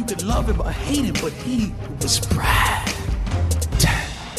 [0.00, 1.72] You could love him or hate him, but he
[2.02, 2.88] was Brad.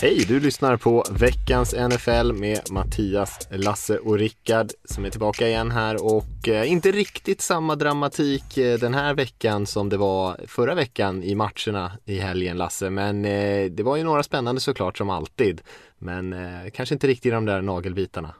[0.01, 5.71] Hej, du lyssnar på veckans NFL med Mattias, Lasse och Rickard som är tillbaka igen
[5.71, 10.75] här och eh, inte riktigt samma dramatik eh, den här veckan som det var förra
[10.75, 15.09] veckan i matcherna i helgen Lasse, men eh, det var ju några spännande såklart som
[15.09, 15.61] alltid,
[15.97, 18.33] men eh, kanske inte riktigt de där nagelbitarna.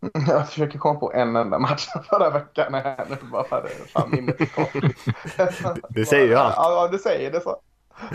[0.28, 4.10] Jag försöker komma på en enda match förra veckan här nu bara för att fan
[4.10, 4.72] minnet är kort.
[5.88, 6.54] Det säger ju allt.
[6.56, 7.56] Ja, du säger det så.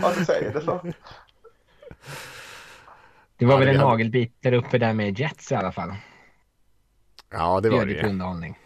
[0.02, 0.80] Ja, du säger det så.
[3.36, 5.94] Det var väl det en nagelbit där uppe där med Jets i alla fall.
[7.30, 8.12] Ja, det Det var gör det lite ju.
[8.12, 8.58] underhållning.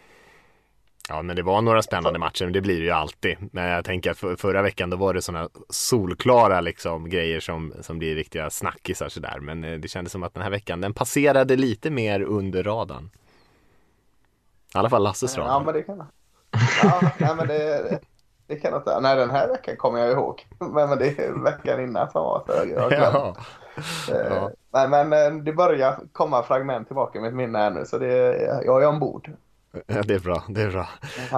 [1.09, 3.37] Ja, men det var några spännande matcher, men det blir det ju alltid.
[3.51, 7.73] Men jag tänker att för, förra veckan då var det sådana solklara liksom grejer som,
[7.81, 9.39] som blir riktiga snackisar sådär.
[9.41, 13.09] Men eh, det kändes som att den här veckan, den passerade lite mer under radarn.
[14.75, 15.63] I alla fall Lasses Ja, radar.
[15.65, 16.03] men det kan.
[16.83, 17.99] Ja, nej, men det,
[18.47, 18.99] det kan jag inte.
[18.99, 20.47] Nej, den här veckan kommer jag ihåg.
[20.59, 22.91] Men, men det är veckan innan som var så jag.
[22.91, 23.35] Ja.
[24.09, 24.51] Eh, Ja.
[24.73, 28.37] Nej, men eh, det börjar komma fragment tillbaka i mitt minne här nu så det,
[28.65, 29.29] jag är ombord.
[29.87, 30.89] ja, det är bra, det är bra.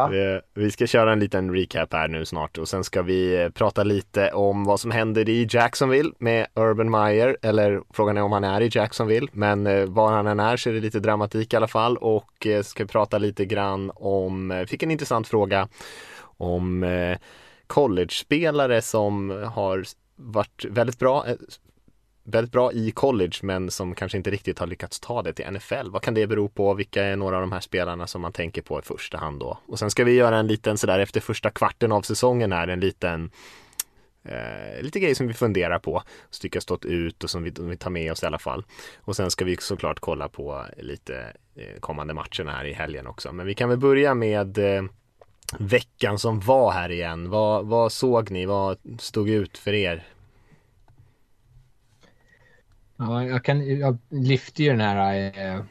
[0.09, 3.49] Vi, vi ska köra en liten recap här nu snart och sen ska vi eh,
[3.49, 8.31] prata lite om vad som händer i Jacksonville med Urban Meyer, eller frågan är om
[8.31, 11.53] han är i Jacksonville, men eh, var han än är så är det lite dramatik
[11.53, 15.67] i alla fall och eh, ska prata lite grann om, fick en intressant fråga
[16.37, 16.85] om
[17.67, 19.83] college-spelare som har
[20.15, 21.25] varit väldigt bra,
[22.23, 25.89] väldigt bra i college men som kanske inte riktigt har lyckats ta det till NFL.
[25.89, 26.73] Vad kan det bero på?
[26.73, 29.57] Vilka är några av de här spelarna som man tänker på i första hand då?
[29.65, 32.79] Och sen ska vi göra en liten sådär efter första kvarten av säsongen här, en
[32.79, 33.31] liten
[34.23, 37.53] eh, lite grejer som vi funderar på, som tycker har stått ut och som vi,
[37.59, 38.65] vi tar med oss i alla fall.
[38.99, 43.31] Och sen ska vi såklart kolla på lite eh, kommande matcherna här i helgen också.
[43.33, 44.83] Men vi kan väl börja med eh,
[45.59, 47.29] veckan som var här igen.
[47.29, 48.45] Vad, vad såg ni?
[48.45, 50.07] Vad stod ut för er?
[53.01, 55.63] Ja, jag, kan, jag lyfte ju den här eh,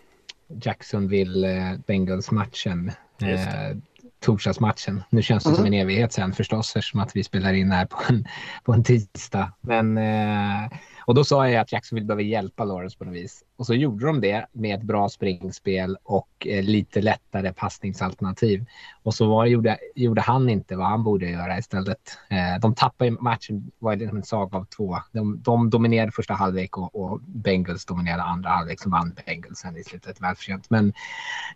[0.62, 2.92] Jacksonville Bengals-matchen.
[3.22, 3.76] Eh,
[4.20, 5.02] torsdagsmatchen.
[5.10, 7.98] Nu känns det som en evighet sen förstås eftersom att vi spelar in här på
[8.08, 8.24] en,
[8.64, 9.52] på en tisdag.
[9.60, 13.44] Men, eh, och då sa jag att Jacksonville behöver hjälpa Lawrence på något vis.
[13.56, 18.64] Och så gjorde de det med ett bra springspel och eh, lite lättare passningsalternativ.
[19.02, 22.18] Och så var, gjorde, gjorde han inte vad han borde göra istället.
[22.30, 24.96] Eh, de tappade ju matchen, var det liksom en saga av två.
[25.12, 29.76] De, de dominerade första halvlek och, och Bengals dominerade andra halvlek som vann Bengals sen
[29.76, 30.70] i slutet välförtjänt.
[30.70, 30.92] Men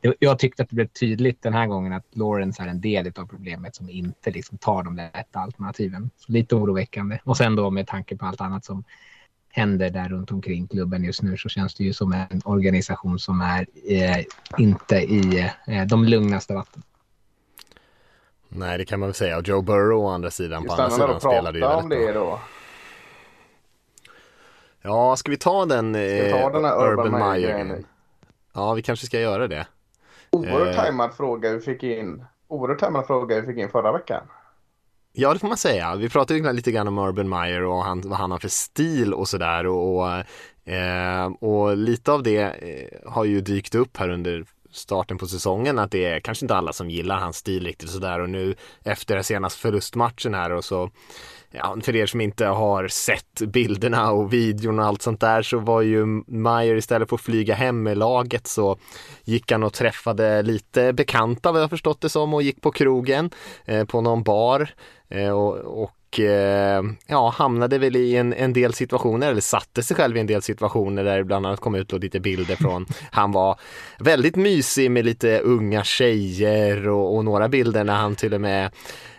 [0.03, 3.07] det, jag tyckte att det blev tydligt den här gången att Lawrence är en del
[3.07, 6.11] av problemet som inte liksom tar de lätta alternativen.
[6.17, 7.19] Så lite oroväckande.
[7.25, 8.85] Och sen då med tanke på allt annat som
[9.55, 13.41] händer där runt omkring klubben just nu så känns det ju som en organisation som
[13.41, 14.25] är eh,
[14.59, 16.83] inte i eh, de lugnaste vatten.
[18.49, 19.37] Nej, det kan man väl säga.
[19.39, 22.13] Och Joe Burrow å andra sidan, på andra sidan spelade ju prata om väldigt det
[22.13, 22.25] bra.
[22.25, 22.41] då.
[24.83, 27.85] Ja, ska vi ta den Ska eh, vi ta den här Urban Urban Meyer?
[28.55, 29.67] Ja, vi kanske ska göra det.
[30.31, 30.75] Oerhört Eh.
[30.83, 32.25] tajmad fråga vi fick in.
[32.49, 34.23] Oerhört tajmad fråga vi fick in förra veckan.
[35.17, 35.97] Ja, det får man säga.
[35.97, 39.15] Vi pratade ju lite grann om Urban Meyer och han, vad han har för stil
[39.15, 40.09] och sådär och, och,
[40.73, 45.79] eh, och lite av det eh, har ju dykt upp här under starten på säsongen
[45.79, 48.55] att det är kanske inte alla som gillar hans stil riktigt sådär och nu
[48.85, 50.91] efter senaste förlustmatchen här och så
[51.57, 55.59] Ja, för er som inte har sett bilderna och videon och allt sånt där så
[55.59, 58.77] var ju Meyer istället för att flyga hem med laget så
[59.25, 63.31] gick han och träffade lite bekanta vad jag förstått det som och gick på krogen
[63.65, 64.71] eh, på någon bar
[65.11, 70.17] och, och eh, ja, hamnade väl i en, en del situationer eller satte sig själv
[70.17, 73.33] i en del situationer där det bland annat kom ut då lite bilder från han
[73.33, 73.59] var
[73.99, 78.71] väldigt mysig med lite unga tjejer och, och några bilder när han till och med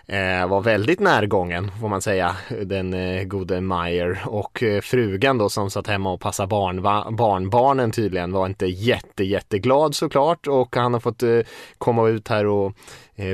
[0.07, 2.35] eh, var väldigt närgången får man säga,
[2.65, 4.23] den eh, gode Meyer.
[4.25, 6.81] Och eh, frugan då som satt hemma och passade barn,
[7.15, 10.47] barnbarnen tydligen var inte jätte jätteglad såklart.
[10.47, 11.39] Och han har fått eh,
[11.77, 12.73] komma ut här och eh,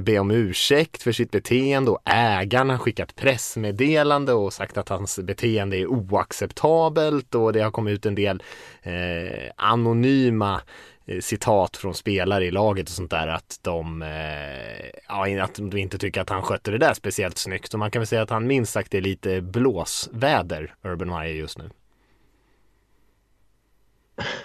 [0.01, 5.19] be om ursäkt för sitt beteende och ägaren har skickat pressmeddelande och sagt att hans
[5.19, 8.44] beteende är oacceptabelt och det har kommit ut en del
[8.81, 10.62] eh, anonyma
[11.06, 15.78] eh, citat från spelare i laget och sånt där att de, eh, ja, att de
[15.78, 17.74] inte tycker att han skötte det där speciellt snyggt.
[17.74, 21.57] Och man kan väl säga att han minst sagt är lite blåsväder, Urban Meyer just
[21.57, 21.69] nu.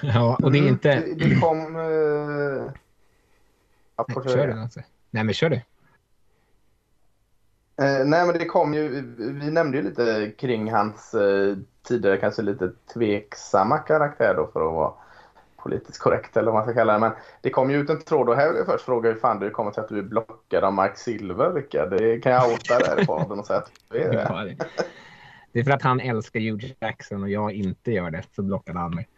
[0.00, 0.88] Ja, och det är Mm, inte...
[0.88, 1.77] Det, det kom...
[1.77, 2.73] Eh...
[3.97, 4.81] Ja, får Nej, kör alltså.
[5.11, 5.56] Nej, men kör du.
[7.82, 8.88] Eh, nej, men det kom ju,
[9.19, 11.56] vi nämnde ju lite kring hans eh,
[11.88, 14.93] tidigare kanske lite tveksamma karaktär då för att vara
[15.56, 16.99] politiskt korrekt eller vad man ska kalla det.
[16.99, 19.41] Men det kom ju ut en tråd och här vill jag först fråga hur fan
[19.41, 21.91] det kommer sig att du är blockad av Mark Silver, Rickard.
[21.91, 24.23] Det kan jag outa i podden och säga att du är det.
[24.29, 24.56] Ja, det.
[25.52, 28.79] det är för att han älskar Hugh Jackson och jag inte gör det, så blockade
[28.79, 29.09] han mig.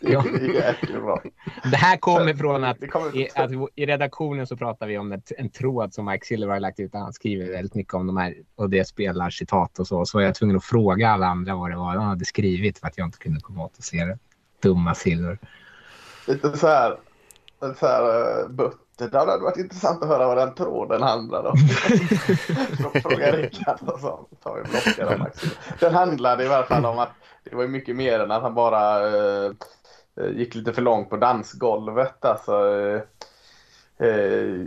[0.00, 0.24] Ja.
[1.62, 5.12] Det är här kommer från att kommer- i, att i redaktionen så pratar vi om
[5.12, 6.90] ett, en tråd som Mike Silver har lagt ut.
[6.94, 10.04] Han skriver väldigt mycket om de här och det spelar citat och så.
[10.06, 12.86] Så var jag tvungen att fråga alla andra vad det var de hade skrivit för
[12.86, 14.18] att jag inte kunde komma åt att se det.
[14.62, 15.38] Dumma Silver.
[16.26, 16.96] Lite så här,
[17.62, 18.78] lite så här uh, butter.
[19.08, 21.56] Det hade varit intressant att höra vad den tråden handlade om.
[23.02, 25.44] Fråga Rickard och så tar vi blockar av Max.
[25.80, 27.10] Den handlade i alla fall om att
[27.44, 29.50] det var mycket mer än att han bara eh,
[30.20, 32.24] eh, gick lite för långt på dansgolvet.
[32.24, 33.02] Alltså, eh,
[34.08, 34.66] eh,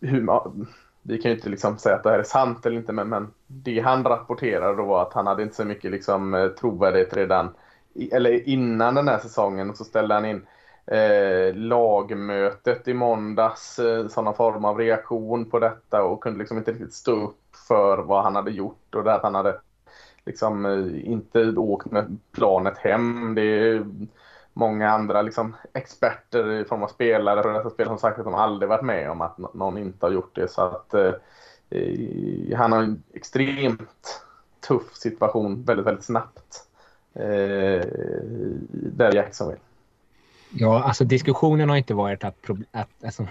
[0.00, 0.66] hur, man-
[1.02, 3.30] vi kan ju inte liksom säga att det här är sant eller inte, men, men
[3.46, 7.54] det han rapporterade då var att han hade inte så mycket liksom, eh, trovärdighet redan
[7.94, 10.46] i, eller innan den här säsongen och så ställde han in
[10.90, 16.72] eh, lagmötet i måndags, eh, sådana form av reaktion på detta och kunde liksom inte
[16.72, 19.60] riktigt stå upp för vad han hade gjort och det att han hade
[20.26, 23.34] liksom eh, inte åkt med planet hem.
[23.34, 23.86] Det är
[24.52, 28.34] många andra liksom, experter i form av spelare och dessa spel som sagt att de
[28.34, 30.48] aldrig varit med om att någon inte har gjort det.
[30.48, 31.12] Så att eh,
[32.56, 34.22] han har en extremt
[34.68, 36.66] tuff situation väldigt, väldigt snabbt.
[37.14, 37.84] Eh,
[38.72, 39.60] där Jacksonville.
[40.50, 42.36] Ja, alltså diskussionen har inte varit att,
[42.72, 43.26] att alltså,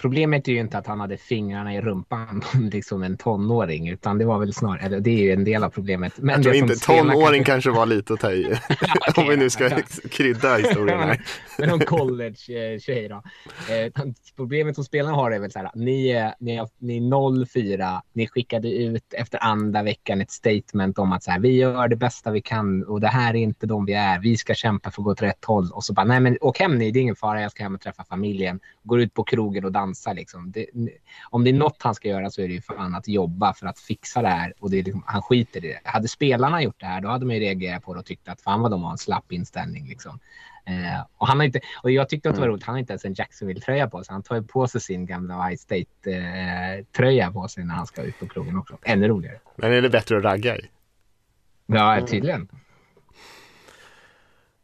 [0.00, 4.18] problemet är ju inte att han hade fingrarna i rumpan på liksom en tonåring, utan
[4.18, 6.18] det var väl snarare, eller det är ju en del av problemet.
[6.18, 8.44] Men Jag tror inte tonåring kanske var lite att ta i.
[9.16, 9.78] Om vi nu ska ja.
[10.10, 11.20] krydda historien här.
[11.58, 13.22] Men någon college-tjej då.
[13.74, 14.04] Eh,
[14.36, 18.00] problemet som spelarna har är väl så här, ni är, ni är, ni är 0-4,
[18.12, 21.96] ni skickade ut efter andra veckan ett statement om att så här, vi gör det
[21.96, 25.02] bästa vi kan och det här är inte de vi är, vi ska kämpa för
[25.02, 25.70] att gå åt rätt håll.
[25.72, 27.74] Och så bara, nej men åk hem ni, det är ingen fara, jag ska hem
[27.74, 28.60] och träffa familjen.
[28.82, 30.50] Går ut på krogen och dansar liksom.
[30.52, 30.66] Det,
[31.30, 33.66] om det är något han ska göra så är det ju fan att jobba för
[33.66, 35.80] att fixa det här och det är liksom, han skiter i det.
[35.84, 38.40] Hade spelarna gjort det här, då hade man ju reagerat på det och tyckt att
[38.40, 40.20] fan vad de har en slapp inställning liksom.
[40.66, 42.92] Eh, och, han har inte, och jag tyckte att det var roligt, han har inte
[42.92, 44.12] ens en Jacksonville-tröja på sig.
[44.12, 48.18] Han tar ju på sig sin gamla Ohio State-tröja på sig när han ska ut
[48.18, 48.78] på krogen också.
[48.82, 49.38] Ännu roligare.
[49.56, 50.68] Men är det bättre att ragga i?
[51.66, 52.48] Ja, tydligen.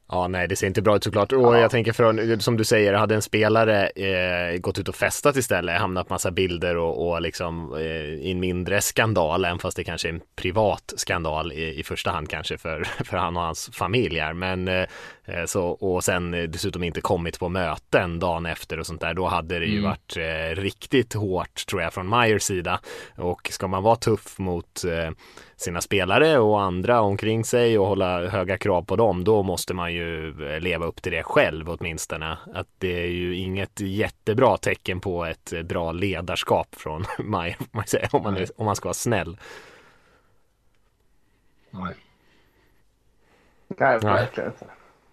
[0.08, 1.32] Ja, nej, det ser inte bra ut såklart.
[1.32, 5.36] Och jag tänker från, som du säger, hade en spelare eh, gått ut och festat
[5.36, 7.80] istället, hamnat massa bilder och, och liksom eh,
[8.26, 12.10] i en mindre skandal, även fast det kanske är en privat skandal i, i första
[12.10, 14.32] hand kanske för, för han och hans familj här.
[14.32, 14.84] Men eh,
[15.24, 19.26] eh, så, och sen dessutom inte kommit på möten dagen efter och sånt där, då
[19.26, 19.84] hade det ju Mm.
[19.90, 22.80] varit eh, riktigt hårt tror jag från Myers sida.
[23.16, 25.10] Och ska man vara tuff mot eh,
[25.56, 29.94] sina spelare och andra omkring sig och hålla höga krav på dem, då måste man
[29.94, 32.38] ju eh, leva upp till det själv åtminstone.
[32.54, 37.66] Att det är ju inget jättebra tecken på ett eh, bra ledarskap från Maj, om
[37.72, 39.38] man om man, är- om man ska vara snäll.
[41.70, 41.94] Nej,
[43.68, 43.98] Nej.
[44.00, 44.66] verkligen inte.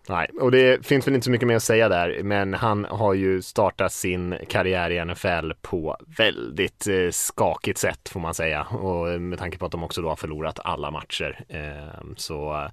[0.10, 3.14] Nej, och det finns väl inte så mycket mer att säga där, men han har
[3.14, 8.64] ju startat sin karriär i NFL på väldigt eh, skakigt sätt får man säga.
[8.64, 12.70] Och eh, med tanke på att de också då har förlorat alla matcher ehm, så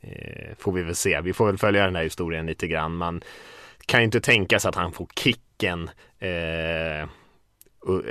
[0.00, 1.20] eh, får vi väl se.
[1.20, 2.96] Vi får väl följa den här historien lite grann.
[2.96, 3.22] Man
[3.86, 5.90] kan ju inte tänka sig att han får kicken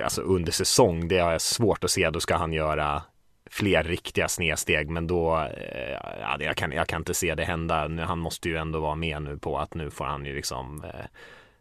[0.03, 1.07] alltså under säsong.
[1.07, 2.09] Det har jag svårt att se.
[2.09, 3.01] Då ska han göra
[3.49, 5.91] fler riktiga snedsteg men då, eh,
[6.21, 7.87] ja, det- jag, kan, jag kan inte se det hända.
[7.87, 10.83] Nu, han måste ju ändå vara med nu på att nu får han ju liksom
[10.83, 11.05] eh,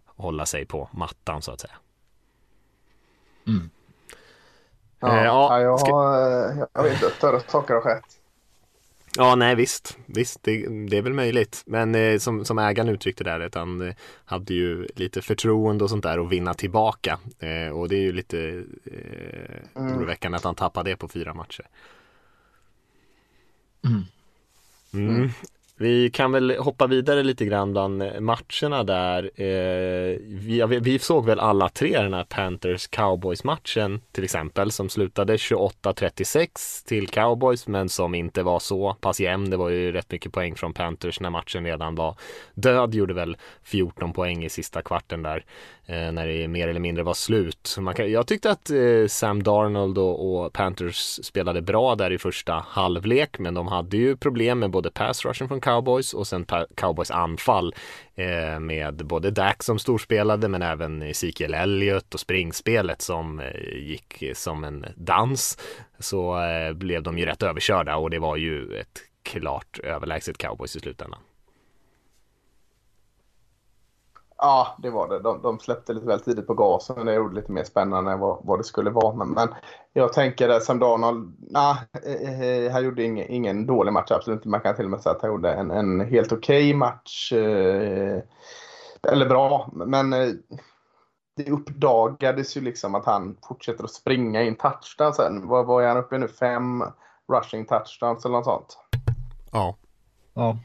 [0.06, 1.74] hålla sig på mattan så att säga.
[5.00, 8.17] Ja, Eh, ja, ja, jag, ska- har, eh, jag vet inte, större saker har skett.
[9.20, 11.62] Ja, nej visst, visst det, det är väl möjligt.
[11.66, 13.94] Men eh, som, som ägaren uttryckte där, att han eh,
[14.24, 17.18] hade ju lite förtroende och sånt där att vinna tillbaka.
[17.38, 21.66] Eh, och det är ju lite eh, oroväckande att han tappade det på fyra matcher.
[24.94, 25.30] Mm.
[25.80, 29.30] Vi kan väl hoppa vidare lite grann bland eh, matcherna där.
[29.34, 34.88] Eh, vi, vi, såg väl alla tre den här Panthers Cowboys matchen till exempel som
[34.88, 39.50] slutade 28-36 till Cowboys men som inte var så pass jämn.
[39.50, 42.16] Det var ju rätt mycket poäng från Panthers när matchen redan var
[42.54, 42.94] död.
[42.94, 45.44] Gjorde väl 14 poäng i sista kvarten där
[45.90, 47.76] Eh, när det mer eller mindre var slut.
[47.80, 52.18] Man kan, jag tyckte att eh, Sam Darnold och, och, Panthers spelade bra där i
[52.18, 56.46] första halvlek men de hade ju problem med både pass rushen från Cowboys och sen
[56.74, 57.74] Cowboys anfall
[58.14, 64.22] eh, med både Dak som storspelade men även Ezekiel Elliott och springspelet som eh, gick
[64.34, 65.58] som en dans
[65.98, 70.76] så eh, blev de ju rätt överkörda och det var ju ett klart överlägset Cowboys
[70.76, 71.20] i slutändan.
[74.40, 75.20] Ja, det var det.
[75.20, 77.06] De, de släppte lite väl tidigt på gasen.
[77.06, 79.14] Det gjorde lite mer spännande än vad, vad det skulle vara.
[79.14, 79.48] Men, men
[79.92, 81.76] jag tänker att Sam Darnold, nah,
[82.06, 84.10] eh, eh, han gjorde ingen, ingen dålig match.
[84.10, 84.48] Absolut inte.
[84.48, 87.32] Man kan till och med säga att han gjorde en, en helt okej okay match.
[87.32, 88.22] Eh,
[89.08, 89.70] eller bra.
[89.72, 90.28] Men eh,
[91.36, 95.48] det uppdagades ju liksom att han fortsätter att springa in touchdown sen.
[95.48, 96.28] Vad, vad är han uppe i nu?
[96.28, 96.84] Fem
[97.32, 98.78] rushing touchdowns eller något sånt?
[99.52, 99.76] Ja.
[100.34, 100.56] Ja.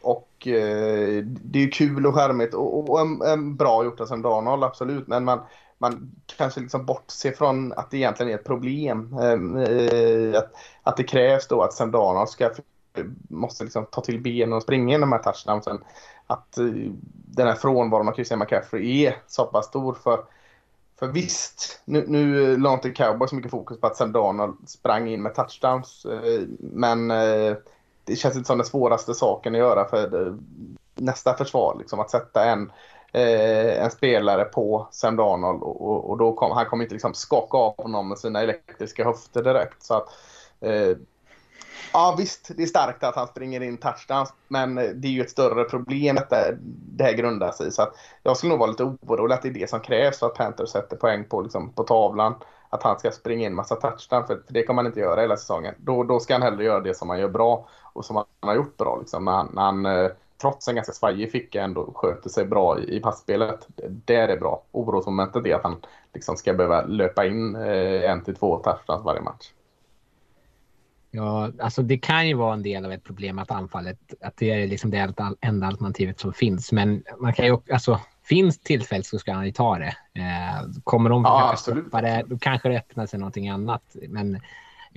[0.00, 4.06] Och eh, det är ju kul och charmigt och, och en, en, bra gjort av
[4.06, 5.06] Sam Darnold, absolut.
[5.06, 5.40] Men man,
[5.78, 9.18] man kanske liksom bortser från att det egentligen är ett problem.
[9.22, 10.52] Ehm, eh, att,
[10.82, 12.50] att det krävs då att Sam Darnold ska,
[13.28, 15.78] måste liksom ta till benen och springa in de här touchdownsen.
[16.26, 16.64] Att eh,
[17.26, 19.94] den här frånvaron av Christian McCaffrey är så pass stor.
[19.94, 20.24] för
[20.98, 25.08] för visst, nu, nu la inte Cowboys så mycket fokus på att Sam Darnold sprang
[25.08, 26.04] in med touchdowns.
[26.04, 27.56] Eh, men eh,
[28.08, 30.34] det känns inte som den svåraste saken att göra för eh,
[30.94, 31.76] nästa försvar.
[31.78, 32.72] Liksom, att sätta en,
[33.12, 37.14] eh, en spelare på Sam Darnold och, och, och då kom, han kommer inte liksom
[37.14, 39.82] skaka av honom med sina elektriska höfter direkt.
[39.82, 40.08] Så att,
[40.60, 40.96] eh,
[41.92, 45.22] ja visst, det är starkt att han springer in touchdowns men eh, det är ju
[45.22, 46.58] ett större problem att det,
[46.96, 49.52] det här grundar sig Så att jag skulle nog vara lite orolig att det är
[49.52, 52.34] det som krävs för att Panthers sätter poäng på, liksom, på tavlan
[52.70, 55.74] att han ska springa in massa touchdown, för det kommer han inte göra hela säsongen.
[55.78, 57.68] Då, då ska han hellre göra det som han gör bra
[57.98, 58.98] och som han har gjort bra.
[59.00, 59.24] Liksom.
[59.24, 63.00] När han, han eh, trots en ganska svajig ficka ändå sköter sig bra i, i
[63.00, 63.68] passspelet.
[64.04, 64.62] Det är bra.
[64.72, 65.76] Orosmomentet är att han
[66.14, 69.52] liksom ska behöva löpa in eh, en till två touchdowns varje match.
[71.10, 74.50] Ja, alltså det kan ju vara en del av ett problem att anfallet, att det
[74.50, 76.72] är liksom det enda alternativet som finns.
[76.72, 79.96] Men man kan ju alltså finns tillfälle så ska han ju ta det.
[80.14, 83.96] Eh, kommer de ja, stoppa det, då kanske det öppnar sig någonting annat.
[84.08, 84.40] Men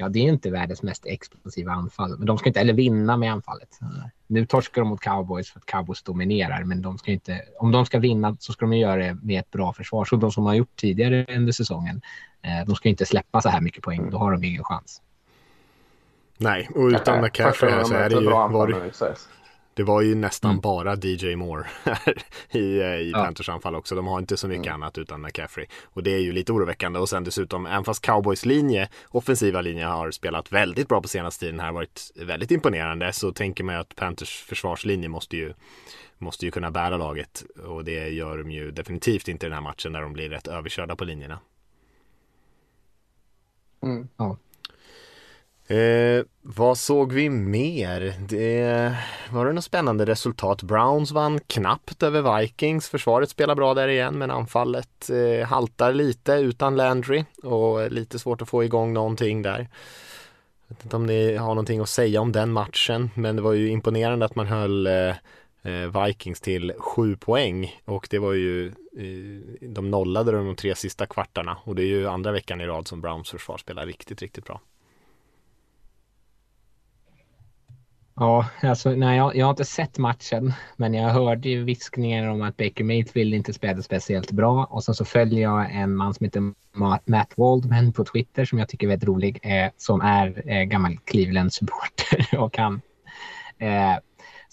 [0.02, 2.18] ja, det är inte världens mest explosiva anfall.
[2.18, 3.80] Men de ska inte heller vinna med anfallet.
[4.28, 7.86] Nu torskar de mot cowboys för att cowboys dominerar, men de ska inte, om de
[7.86, 10.54] ska vinna så ska de göra det med ett bra försvar, så de som har
[10.54, 12.02] gjort tidigare under säsongen.
[12.42, 15.02] Eh, de ska inte släppa så här mycket poäng, då har de ingen chans.
[16.38, 18.30] Nej, och utan McCaffrey så är det ju...
[18.30, 18.92] Var,
[19.74, 20.62] det var ju nästan mm.
[20.62, 21.66] bara DJ Moore
[22.52, 23.24] i, eh, i ja.
[23.24, 23.96] Panthers anfall också.
[23.96, 24.76] De har inte så mycket mm.
[24.82, 25.66] annat utan McCaffrey.
[25.84, 27.00] Och det är ju lite oroväckande.
[27.00, 31.46] Och sen dessutom, även fast Cowboys linje, offensiva linje har spelat väldigt bra på senaste
[31.46, 35.54] tiden här, varit väldigt imponerande, så tänker man ju att Panthers försvarslinje måste ju
[36.18, 39.62] måste ju kunna bära laget och det gör de ju definitivt inte i den här
[39.62, 41.40] matchen där de blir rätt överkörda på linjerna.
[43.84, 44.08] Mm.
[44.18, 44.38] Ja.
[45.72, 48.14] Eh, vad såg vi mer?
[48.20, 48.96] Det,
[49.32, 50.64] var det något spännande resultat?
[50.64, 52.90] Browns vann knappt över Vikings.
[52.90, 58.42] Försvaret spelar bra där igen men anfallet eh, haltar lite utan Landry och lite svårt
[58.42, 59.70] att få igång någonting där.
[60.68, 63.54] Jag vet inte om ni har någonting att säga om den matchen men det var
[63.54, 65.16] ju imponerande att man höll eh,
[65.64, 71.06] eh Vikings till sju poäng och det var ju eh, de nollade de tre sista
[71.06, 74.46] kvartarna och det är ju andra veckan i rad som Browns försvar spelar riktigt, riktigt
[74.46, 74.62] bra.
[78.16, 82.42] Ja, alltså, nej, jag, jag har inte sett matchen, men jag hörde ju viskningar om
[82.42, 84.66] att Baker Mayfield inte spelade speciellt bra.
[84.66, 86.54] Och sen så följer jag en man som heter
[87.06, 90.98] Matt Waldman på Twitter som jag tycker är väldigt rolig, eh, som är eh, gammal
[90.98, 92.82] Cleveland-supporter och han
[93.58, 93.98] eh,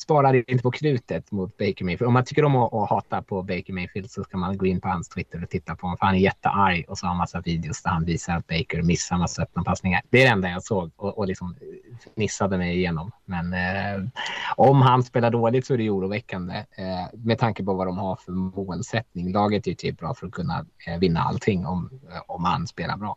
[0.00, 2.09] sparar inte på krutet mot Baker Mayfield.
[2.09, 4.81] Om man tycker om att, att hata på Baker Mayfield så ska man gå in
[4.81, 5.99] på hans Twitter och titta på honom.
[5.99, 8.83] För han är jättearg och så har han massa videos där han visar att Baker
[8.83, 10.02] missar massa öppna passningar.
[10.11, 11.57] Det är det enda jag såg och, och liksom
[12.14, 13.11] fnissade mig igenom.
[13.25, 14.09] Men eh,
[14.57, 18.17] om han spelar dåligt så är det oroväckande eh, med tanke på vad de har
[18.17, 19.33] för målsättning.
[19.33, 22.97] Laget är ju typ bra för att kunna eh, vinna allting om, om han spelar
[22.97, 23.17] bra.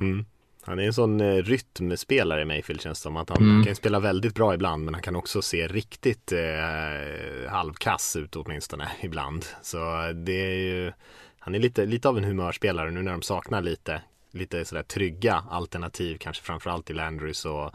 [0.00, 0.26] Mm.
[0.62, 3.16] Han är en sån eh, rytmspelare i Mayfield känns det som.
[3.16, 3.64] Att han mm.
[3.64, 8.88] kan spela väldigt bra ibland men han kan också se riktigt eh, halvkass ut åtminstone
[9.00, 9.44] ibland.
[9.62, 9.78] Så
[10.14, 10.92] det är ju
[11.38, 14.02] Han är lite, lite av en humörspelare nu när de saknar lite
[14.32, 17.74] Lite sådär trygga alternativ kanske framförallt i Landrys och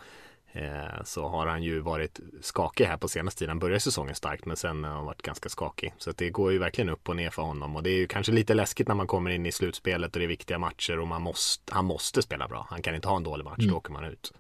[1.04, 3.50] så har han ju varit skakig här på senaste tiden.
[3.50, 5.94] Han började säsongen starkt men sen har han varit ganska skakig.
[5.98, 8.32] Så det går ju verkligen upp och ner för honom och det är ju kanske
[8.32, 11.22] lite läskigt när man kommer in i slutspelet och det är viktiga matcher och man
[11.22, 12.68] måste, han måste spela bra.
[12.70, 13.72] Han kan inte ha en dålig match, mm.
[13.72, 14.34] då åker man ut.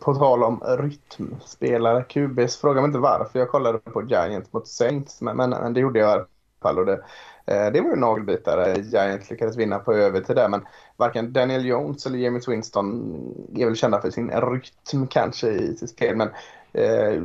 [0.00, 5.20] På tal om rytmspelare, QBs, fråga mig inte varför jag kollade på Giants mot Saints,
[5.20, 6.26] men, men, men det gjorde jag i alla
[6.62, 6.78] fall.
[6.78, 6.98] Och det, eh,
[7.46, 8.80] Eh, det var ju en nagelbitare.
[8.80, 13.16] Giants lyckades vinna på övertid där, men varken Daniel Jones eller James Winston
[13.56, 16.28] är väl kända för sin rytm kanske i sitt spel, men
[16.72, 17.22] eh,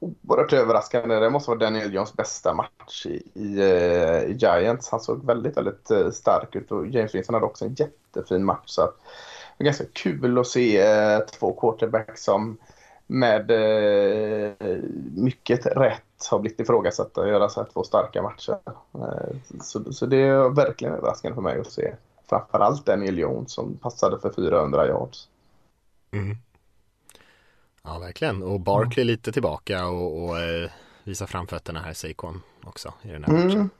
[0.00, 1.14] oerhört överraskande.
[1.14, 3.62] Det måste vara Daniel Jones bästa match i, i,
[4.28, 4.90] i Giants.
[4.90, 8.64] Han såg väldigt, väldigt eh, stark ut och James Winston hade också en jättefin match.
[8.66, 8.96] Så att,
[9.58, 12.58] det var ganska kul att se eh, två quarterbacks som
[13.06, 14.76] med eh,
[15.14, 18.58] mycket rätt har blivit ifrågasatta att göra så här två starka matcher.
[18.94, 21.94] Eh, så, så det är verkligen överraskande för mig att se
[22.28, 25.28] framförallt Daniel Jones som passade för 400 yards.
[26.10, 26.36] Mm.
[27.82, 28.42] Ja, verkligen.
[28.42, 29.12] Och Barkley mm.
[29.12, 30.70] lite tillbaka och, och eh,
[31.04, 33.50] visa framfötterna här, Seikon också i den här matchen.
[33.50, 33.70] Mm,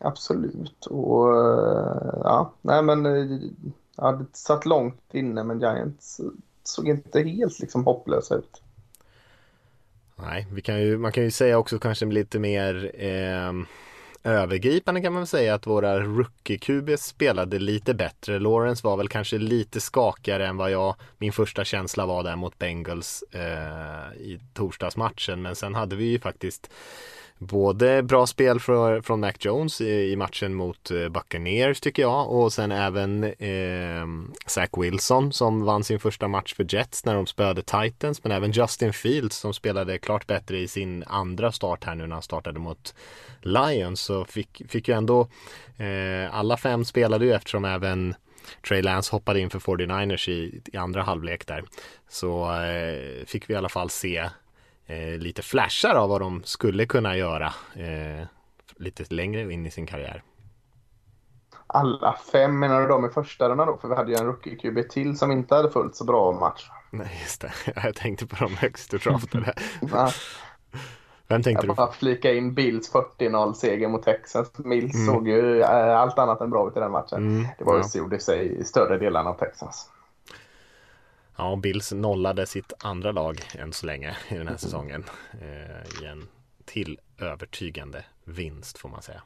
[0.00, 0.86] absolut.
[0.86, 3.40] Och eh, ja, nej men eh,
[3.96, 6.20] ja, det satt långt inne men Giants
[6.62, 8.62] såg inte helt liksom hopplösa ut.
[10.16, 13.52] Nej, vi kan ju, man kan ju säga också kanske lite mer eh,
[14.24, 18.38] övergripande kan man väl säga att våra rookie-QB spelade lite bättre.
[18.38, 22.58] Lawrence var väl kanske lite skakigare än vad jag, min första känsla var där mot
[22.58, 25.42] Bengals eh, i torsdagsmatchen.
[25.42, 26.70] Men sen hade vi ju faktiskt
[27.38, 32.32] både bra spel för, från Mac Jones i, i, matchen mot eh, Buccaneers tycker jag
[32.32, 34.06] och sen även eh,
[34.46, 38.52] Zach Wilson som vann sin första match för Jets när de spöade Titans men även
[38.52, 42.60] Justin Fields som spelade klart bättre i sin andra start här nu när han startade
[42.60, 42.94] mot
[43.40, 45.28] Lions så fick, fick ju ändå
[45.76, 48.14] eh, alla fem spelade ju eftersom även
[48.68, 51.64] Trey Lance hoppade in för 49ers i, i andra halvlek där.
[52.08, 54.28] Så eh, fick vi i alla fall se
[54.86, 58.26] eh, lite flashar av vad de skulle kunna göra eh,
[58.76, 60.22] lite längre in i sin karriär.
[61.66, 63.76] Alla fem menar du de i första rundan då?
[63.76, 66.70] För vi hade ju en rookie-QB till som inte hade fullt så bra match.
[66.90, 67.52] Nej, just det.
[67.84, 69.54] Jag tänkte på de högst draftade.
[71.28, 71.92] Vem tänkte jag bara du?
[71.92, 74.58] flika in Bills 40-0 seger mot Texas.
[74.58, 75.06] Mills mm.
[75.06, 77.18] såg ju äh, allt annat än bra ut i den matchen.
[77.18, 77.98] Mm, det var ju ja.
[77.98, 79.90] gjorde sig i större delen av Texas.
[81.36, 85.04] Ja, Bills nollade sitt andra lag än så länge i den här säsongen.
[85.40, 86.28] Eh, I en
[86.64, 89.22] till övertygande vinst får man säga.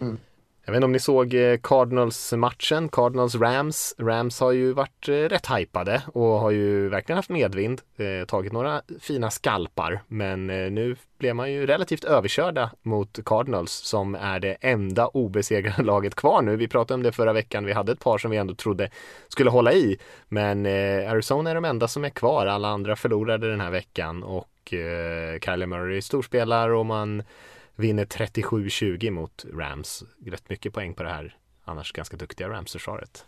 [0.00, 0.18] Mm.
[0.66, 3.94] Jag vet inte om ni såg eh, Cardinals-matchen, Cardinals-Rams.
[3.98, 8.52] Rams har ju varit eh, rätt hypade och har ju verkligen haft medvind, eh, tagit
[8.52, 10.02] några fina skalpar.
[10.08, 16.14] Men nu blev man ju relativt överkörda mot Cardinals som är det enda obesegrade laget
[16.14, 16.56] kvar nu.
[16.56, 18.90] Vi pratade om det förra veckan, vi hade ett par som vi ändå trodde
[19.28, 19.98] skulle hålla i.
[20.28, 20.66] Men
[21.10, 24.48] Arizona är de enda som är kvar, alla andra förlorade den här veckan och
[25.44, 27.22] Kyler Murray storspelar och man
[27.76, 30.04] vinner 37-20 mot Rams.
[30.26, 33.26] Rätt mycket poäng på det här annars ganska duktiga Rams-försvaret.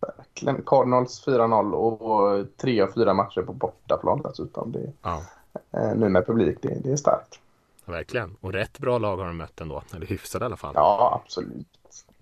[0.00, 0.62] Verkligen.
[0.66, 4.72] Cardinals 4-0 och tre av fyra matcher på bortaplan dessutom.
[4.72, 5.24] Det, ja.
[5.72, 7.40] eh, nu med publik, det, det är starkt.
[7.84, 8.36] Verkligen.
[8.40, 9.82] Och rätt bra lag har de mött ändå.
[9.94, 10.72] Eller hyfsade i alla fall.
[10.74, 11.66] Ja, absolut.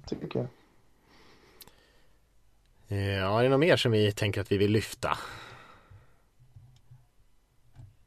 [0.07, 0.49] Tycker jag.
[2.99, 5.19] Ja, är det något mer som vi tänker att vi vill lyfta?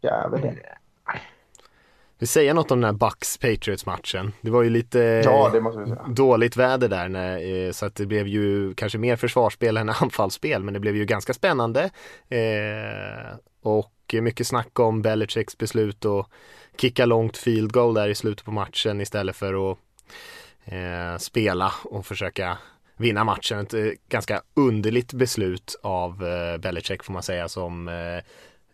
[0.02, 0.78] Ja, det.
[2.22, 4.34] Vi säger något om den här Bucks Patriots matchen.
[4.42, 5.62] Det var ju lite ja,
[6.08, 10.64] dåligt väder där när, eh, så att det blev ju kanske mer försvarsspel än anfallsspel
[10.64, 11.90] men det blev ju ganska spännande.
[12.30, 16.28] Eh, och mycket snack om Belichicks beslut att
[16.78, 19.78] kicka långt field goal där i slutet på matchen istället för att
[20.66, 22.58] eh, spela och försöka
[22.98, 23.60] vinna matchen.
[23.60, 28.24] Ett eh, ganska underligt beslut av eh, Belichick får man säga som eh,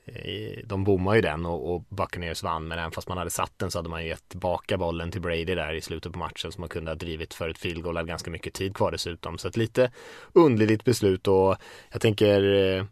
[0.08, 3.54] Eh, de bommar ju den och, och Buccaneers vann men även fast man hade satt
[3.58, 6.62] den så hade man gett tillbaka bollen till Brady där i slutet på matchen som
[6.62, 9.48] man kunde ha drivit för ett field goal, hade ganska mycket tid kvar dessutom så
[9.48, 9.92] ett lite
[10.34, 11.56] underligt beslut och
[11.92, 12.86] jag tänker eh,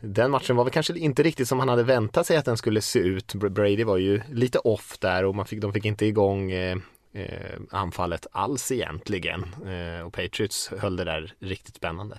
[0.00, 2.80] den matchen var väl kanske inte riktigt som han hade väntat sig att den skulle
[2.80, 3.34] se ut.
[3.34, 6.76] Brady var ju lite off där och man fick, de fick inte igång eh,
[7.12, 12.18] eh anfallet alls egentligen eh, och Patriots höll det där riktigt spännande.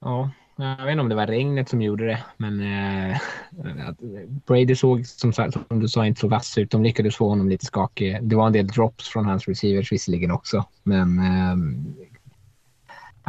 [0.00, 0.30] Ja,
[0.60, 3.18] jag vet inte om det var regnet som gjorde det, men eh,
[4.46, 6.70] Brady såg som, som du sa inte så vass ut.
[6.70, 8.18] De lyckades få honom lite skakig.
[8.22, 11.56] Det var en del drops från hans receivers visserligen också, men eh,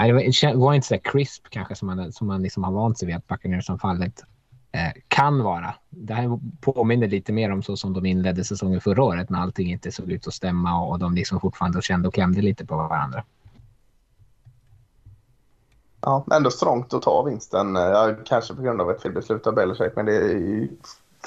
[0.08, 3.06] det var, var, inte så crisp kanske som man, som man liksom har vant sig
[3.06, 4.24] vid att Buccaneers-anfallet
[4.74, 5.74] Eh, kan vara.
[5.89, 9.72] Det här påminner lite mer om så som de inledde säsongen förra året när allting
[9.72, 13.24] inte såg ut att stämma och de liksom fortfarande kände och klämde lite på varandra.
[16.02, 17.76] Ja, ändå strångt att ta vinsten.
[17.76, 20.70] Ja, kanske på grund av ett felbeslut av Belichick, men det är ju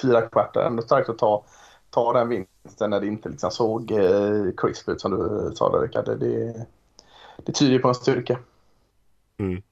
[0.03, 0.67] fyra kvartar.
[0.67, 1.45] Ändå starkt att ta,
[1.91, 5.81] ta den vinsten när det inte liksom såg eh, crisp ut som du sa där
[5.81, 6.05] Rickard.
[6.05, 6.67] Det,
[7.45, 8.39] det tyder på en styrka.
[9.39, 9.63] Mm.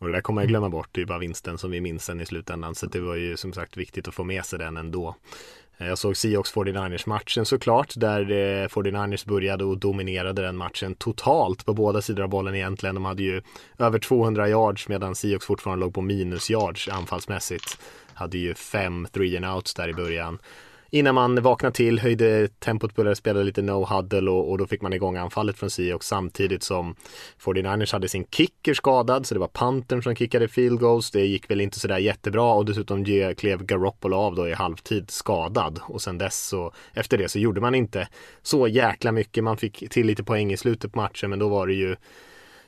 [0.00, 2.20] Och det där kommer jag glömma bort, det är bara vinsten som vi minns sen
[2.20, 2.74] i slutändan.
[2.74, 5.14] Så det var ju som sagt viktigt att få med sig den ändå.
[5.86, 11.66] Jag såg Seahawks 49ers matchen såklart, där eh, 49ers började och dominerade den matchen totalt
[11.66, 12.94] på båda sidor av bollen egentligen.
[12.94, 13.42] De hade ju
[13.78, 17.78] över 200 yards medan Seahawks fortfarande låg på minus yards anfallsmässigt.
[18.14, 20.38] Hade ju fem three and outs där i början
[20.90, 24.92] innan man vaknade till, höjde tempot, började spela lite no-huddle och, och, då fick man
[24.92, 26.94] igång anfallet från Seahawks samtidigt som
[27.42, 31.10] 49ers hade sin kicker skadad så det var Pantern som kickade field goals.
[31.10, 33.04] Det gick väl inte sådär jättebra och dessutom
[33.36, 37.60] klev Garoppolo av då i halvtid skadad och sen dess så efter det så gjorde
[37.60, 38.08] man inte
[38.42, 39.44] så jäkla mycket.
[39.44, 41.96] Man fick till lite poäng i slutet på matchen men då var det ju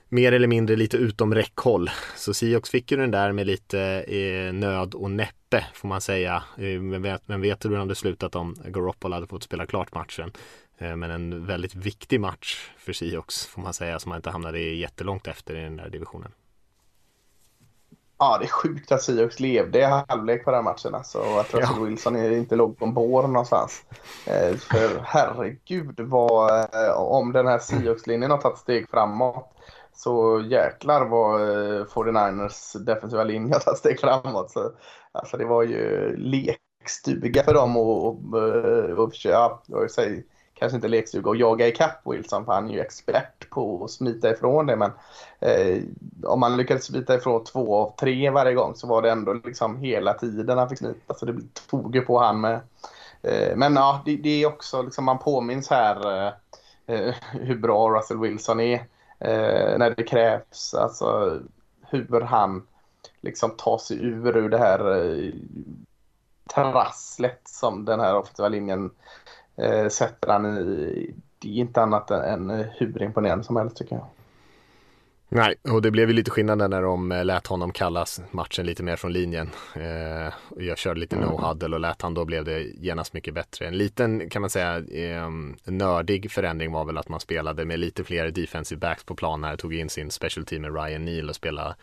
[0.08, 1.90] mer eller mindre lite utom räckhåll.
[2.16, 6.00] Så Seahawks fick ju den där med lite eh, nöd och näpp näppe får man
[6.00, 6.42] säga.
[6.56, 10.32] Eh, men vet, vet hur det hade slutat om Garoppolo hade fått spela klart matchen.
[10.78, 14.58] Eh, men en väldigt viktig match för Seahawks får man säga som man inte hamnade
[14.58, 16.32] jättelångt efter i den där divisionen.
[18.18, 21.54] Ja, det är sjukt att Seahawks levde i halvlek på den matchen alltså, och att
[21.54, 21.84] Russell ja.
[21.84, 23.82] Wilson inte låg på en bår någonstans.
[24.26, 29.52] Eh, för herregud vad, eh, om den här Seahawks-linjen har tagit steg framåt
[29.94, 34.50] så jäklar vad eh, 49ers defensiva linje har tagit steg framåt.
[34.50, 34.72] Så,
[35.12, 40.22] alltså det var ju lekstuga för dem och, och, eh, och, och ja, jag säger,
[40.62, 44.30] kanske inte lekstuga och jaga ikapp Wilson för han är ju expert på att smita
[44.30, 44.76] ifrån det.
[44.76, 44.90] Men
[45.40, 45.82] eh,
[46.24, 49.76] om man lyckades smita ifrån två av tre varje gång så var det ändå liksom
[49.76, 51.14] hela tiden han fick smita.
[51.14, 52.60] Så det tog ju på han med.
[53.22, 56.32] Eh, men ja, det, det, är också liksom man påminns här eh,
[56.86, 58.86] eh hur bra Russell Wilson är
[59.24, 60.74] eh, när det krävs.
[60.74, 61.40] Alltså
[61.90, 62.66] hur han
[63.20, 65.32] liksom tar sig ur, ur det här eh,
[66.54, 68.90] trasslet som den här offensiva linjen
[69.56, 71.14] eh, sätter han i.
[71.38, 74.06] Det är inte annat än hur imponerande som helst tycker jag.
[75.34, 78.82] Nej, och det blev ju lite skillnad när de eh, lät honom kallas matchen lite
[78.82, 79.50] mer från linjen.
[79.76, 81.28] Eh, jag körde lite mm.
[81.28, 83.66] no-huddle och lät han då blev det genast mycket bättre.
[83.66, 85.30] En liten kan man säga eh,
[85.64, 89.56] nördig förändring var väl att man spelade med lite fler defensive backs på plan när
[89.56, 91.74] tog in sin special team med Ryan Neal och spelade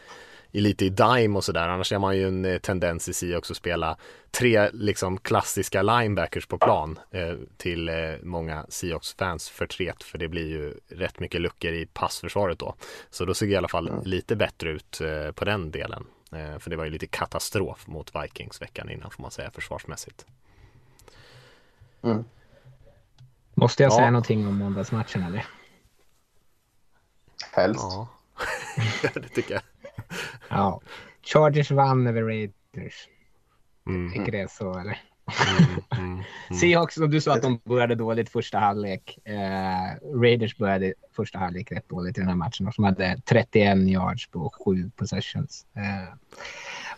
[0.51, 1.67] lite i dime och sådär.
[1.67, 3.97] Annars är man ju en eh, tendens i sig också att spela
[4.31, 10.47] tre liksom klassiska linebackers på plan eh, till eh, många Seahawks-fans förtret för det blir
[10.47, 12.75] ju rätt mycket luckor i passförsvaret då.
[13.09, 14.01] Så då såg det i alla fall mm.
[14.03, 16.05] lite bättre ut eh, på den delen.
[16.31, 20.25] Eh, för det var ju lite katastrof mot Vikings veckan innan får man säga försvarsmässigt.
[22.01, 22.23] Mm.
[23.53, 23.95] Måste jag ja.
[23.97, 25.45] säga någonting om måndagsmatchen eller?
[27.51, 27.83] Helst.
[27.83, 28.07] Ja,
[29.13, 29.61] det tycker jag
[30.49, 30.81] ja.
[31.23, 33.07] Chargers vann över Raiders.
[33.87, 34.11] Mm.
[34.11, 35.01] Tycker det är så eller?
[35.49, 36.59] Mm, mm, mm.
[36.59, 39.17] Seahawks, och du sa att de började dåligt första halvlek.
[39.25, 42.71] Eh, Raiders började första halvlek rätt dåligt i den här matchen.
[42.75, 45.65] De hade 31 yards på sju possessions.
[45.75, 46.13] Eh,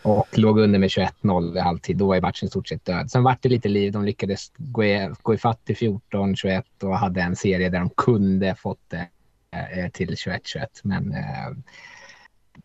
[0.02, 1.96] och låg under med 21-0 i halvtid.
[1.96, 3.10] Då var matchen i stort sett död.
[3.10, 3.92] Sen var det lite liv.
[3.92, 7.90] De lyckades gå i, gå i fatt till 14-21 och hade en serie där de
[7.90, 9.08] kunde fått det
[9.76, 10.66] eh, till 21-21.
[10.82, 11.50] Men eh,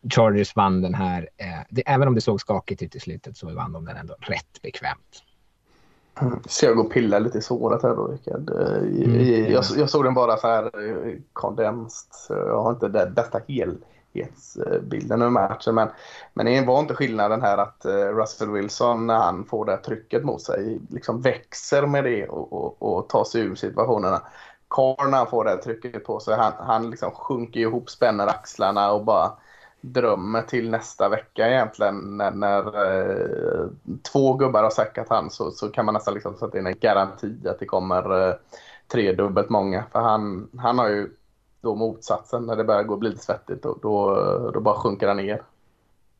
[0.09, 1.29] Chargers vann den här.
[1.37, 4.15] Eh, det, även om det såg skakigt ut i slutet så vann de den ändå
[4.19, 5.23] rätt bekvämt.
[6.45, 8.49] Ska jag gå och pilla lite i såret här då, Rickard?
[8.49, 9.51] Eh, mm.
[9.51, 10.71] Jag, jag, såg den bara så här
[11.33, 12.27] kondenst.
[12.29, 15.75] Eh, jag har inte den bästa helhetsbilden av matchen.
[15.75, 15.89] Men,
[16.33, 20.41] men det var inte skillnaden här att Russell Wilson, när han får det trycket mot
[20.41, 24.21] sig, liksom växer med det och, och, och tar sig ur situationerna.
[24.69, 28.91] Carr när han får det trycket på sig, han, han liksom sjunker ihop, spänner axlarna
[28.91, 29.31] och bara
[29.81, 32.17] drömmer till nästa vecka egentligen.
[32.17, 33.67] När, när eh,
[34.11, 37.47] två gubbar har säckat han så, så kan man nästan liksom sätta in en garanti
[37.47, 38.35] att det kommer eh,
[38.87, 39.83] tredubbelt många.
[39.91, 41.09] För han, han har ju
[41.61, 43.63] då motsatsen när det börjar gå bli lite svettigt.
[43.63, 44.15] Då, då,
[44.53, 45.41] då bara sjunker han ner.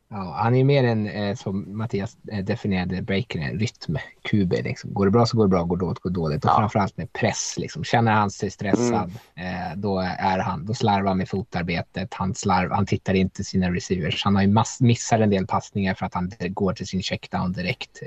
[0.09, 4.63] Ja, han är mer en, eh, som Mattias eh, definierade breaker, en rytm-QB.
[4.63, 4.93] Liksom.
[4.93, 6.45] Går det bra så går det bra, går det dåligt går det dåligt.
[6.45, 6.57] Och ja.
[6.57, 7.55] framförallt med press.
[7.57, 7.83] Liksom.
[7.83, 9.71] Känner han sig stressad, mm.
[9.71, 12.13] eh, då, är han, då slarvar han med fotarbetet.
[12.13, 14.23] Han, slarv, han tittar inte sina receivers.
[14.23, 17.53] Han har ju mass, missar en del passningar för att han går till sin checkdown
[17.53, 18.01] direkt.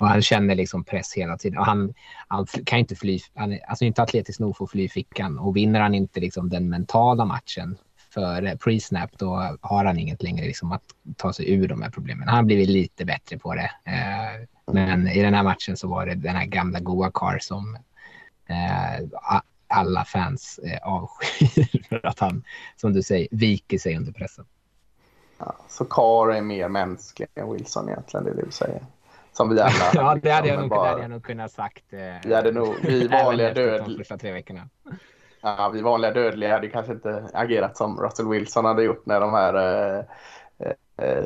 [0.00, 1.58] Och han känner liksom press hela tiden.
[1.58, 1.94] Och han,
[2.28, 5.38] han kan inte fly, han är alltså inte atletisk nog för att fly fickan.
[5.38, 7.76] Och vinner han inte liksom den mentala matchen
[8.14, 10.82] för pre-snap då har han inget längre liksom att
[11.16, 12.28] ta sig ur de här problemen.
[12.28, 13.70] Han har blivit lite bättre på det.
[13.84, 17.78] Eh, men i den här matchen så var det den här gamla goa Carr som
[18.46, 19.04] eh,
[19.66, 22.44] alla fans eh, avskyr för att han,
[22.76, 24.44] som du säger, viker sig under pressen.
[25.38, 28.82] Ja, så Carr är mer mänsklig än Wilson egentligen, det är det du säger.
[29.32, 29.72] Som vi alla.
[29.94, 30.82] ja, det hade jag, nog, bara...
[30.82, 31.92] det hade jag nog kunnat sagt.
[31.92, 33.84] Eh, vi hade nog, vi vanliga död...
[33.86, 34.68] de första tre veckorna.
[35.42, 39.32] Ja, vi vanliga dödliga hade kanske inte agerat som Russell Wilson hade gjort när de
[39.32, 40.04] här eh,
[40.96, 41.24] eh,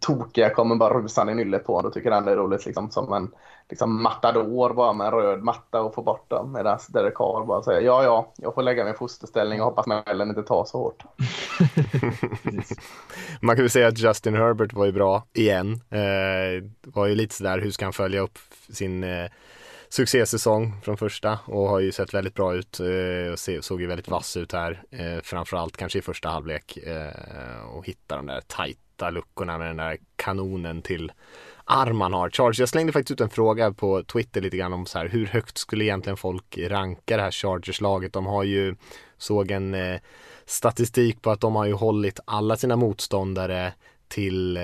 [0.00, 1.90] tokiga kommer bara rusande i nyllet på honom.
[1.90, 3.30] Då tycker han det är roligt liksom som en
[3.68, 6.52] liksom matador bara med en röd matta och få bort dem.
[6.52, 9.84] Medan Derek Carr bara säger ja, ja, jag får lägga mig i fosterställning och hoppas
[9.84, 11.04] smällen inte tar så hårt.
[13.40, 15.72] Man kan väl säga att Justin Herbert var ju bra igen.
[15.90, 18.38] Eh, var ju lite sådär, hur ska han följa upp
[18.68, 19.30] sin eh,
[19.88, 24.08] succésäsong från första och har ju sett väldigt bra ut eh, och såg ju väldigt
[24.08, 24.82] vass ut här.
[24.90, 29.76] Eh, framförallt kanske i första halvlek eh, och hitta de där tajta luckorna med den
[29.76, 31.12] där kanonen till
[31.64, 32.30] arm man har.
[32.30, 35.26] Charge, jag slängde faktiskt ut en fråga på Twitter lite grann om så här hur
[35.26, 38.12] högt skulle egentligen folk ranka det här Chargers-laget?
[38.12, 38.76] De har ju,
[39.18, 40.00] såg en eh,
[40.46, 43.72] statistik på att de har ju hållit alla sina motståndare
[44.08, 44.62] till eh,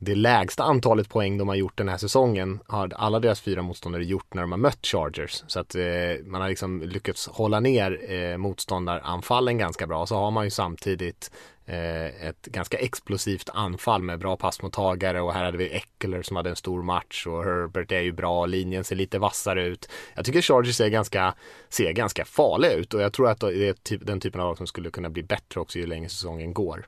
[0.00, 4.04] det lägsta antalet poäng de har gjort den här säsongen har alla deras fyra motståndare
[4.04, 5.44] gjort när de har mött Chargers.
[5.46, 5.82] Så att eh,
[6.24, 10.06] man har liksom lyckats hålla ner eh, motståndaranfallen ganska bra.
[10.06, 11.30] Så har man ju samtidigt
[11.66, 16.50] eh, ett ganska explosivt anfall med bra passmottagare och här hade vi Eckler som hade
[16.50, 19.88] en stor match och Herbert är ju bra, linjen ser lite vassare ut.
[20.14, 21.34] Jag tycker Chargers ser ganska,
[21.68, 24.56] ser ganska farliga ut och jag tror att det är typ, den typen av lag
[24.56, 26.86] som skulle kunna bli bättre också ju längre säsongen går.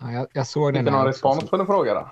[0.00, 0.80] Ja, jag, jag såg den.
[0.80, 2.08] Inte någon respons på den fråga då?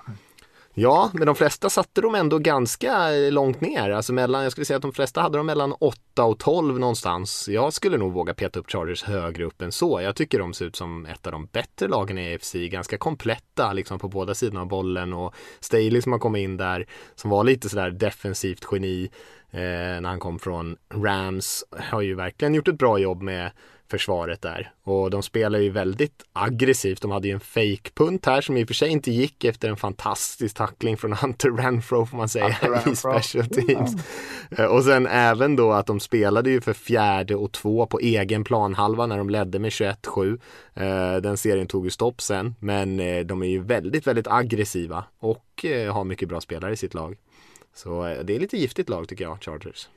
[0.78, 3.90] Ja, men de flesta satte de ändå ganska långt ner.
[3.90, 7.48] Alltså mellan, jag skulle säga att de flesta hade dem mellan 8 och 12 någonstans.
[7.48, 10.00] Jag skulle nog våga peta upp Chargers högre upp än så.
[10.00, 12.54] Jag tycker de ser ut som ett av de bättre lagen i AFC.
[12.54, 16.86] Ganska kompletta liksom på båda sidorna av bollen och Staley som har kommit in där
[17.14, 19.10] som var lite sådär defensivt geni
[19.50, 23.50] eh, när han kom från Rams har ju verkligen gjort ett bra jobb med
[23.88, 24.72] försvaret där.
[24.84, 27.02] Och de spelar ju väldigt aggressivt.
[27.02, 29.76] De hade ju en fake-punt här som i och för sig inte gick efter en
[29.76, 32.56] fantastisk tackling från Hunter Renfro får man säga
[32.92, 33.94] i special teams.
[34.50, 34.70] Mm.
[34.70, 39.06] Och sen även då att de spelade ju för fjärde och två på egen planhalva
[39.06, 40.40] när de ledde med 21-7.
[40.74, 45.04] Eh, den serien tog ju stopp sen, men eh, de är ju väldigt, väldigt aggressiva
[45.18, 47.16] och har mycket bra spelare i sitt lag.
[47.74, 49.88] Så det är lite giftigt lag tycker jag, Chargers.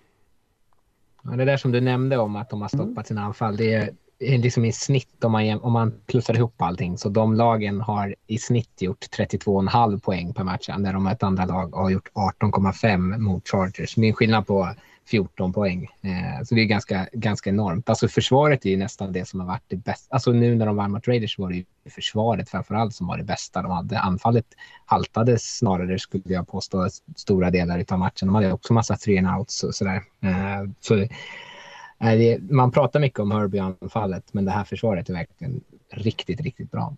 [1.23, 3.03] Ja, det där som du nämnde om att de har stoppat mm.
[3.03, 3.73] sina anfall, det
[4.19, 6.97] är liksom i snitt om man, om man plussar ihop allting.
[6.97, 11.45] Så de lagen har i snitt gjort 32,5 poäng per match när de ett andra
[11.45, 13.97] lag har gjort 18,5 mot Chargers.
[13.97, 14.69] En skillnad på
[15.09, 15.83] 14 poäng.
[16.01, 17.89] Eh, så det är ganska, ganska enormt.
[17.89, 20.13] Alltså försvaret är ju nästan det som har varit det bästa.
[20.13, 23.17] Alltså nu när de vann mot Raiders var det ju försvaret framför allt som var
[23.17, 23.99] det bästa de hade.
[23.99, 24.45] Anfallet
[24.85, 28.27] haltade snarare skulle jag påstå stora delar av matchen.
[28.27, 30.03] De hade också massa three and outs och sådär.
[30.21, 36.41] Eh, så, eh, man pratar mycket om Herbie-anfallet men det här försvaret är verkligen riktigt,
[36.41, 36.95] riktigt bra.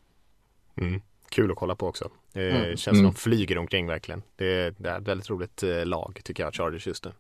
[0.82, 2.10] Mm kul att kolla på också.
[2.34, 2.66] Det mm.
[2.66, 3.04] känns som mm.
[3.04, 4.22] de flyger omkring verkligen.
[4.36, 7.12] Det, det är ett väldigt roligt lag tycker jag, Chargers just nu.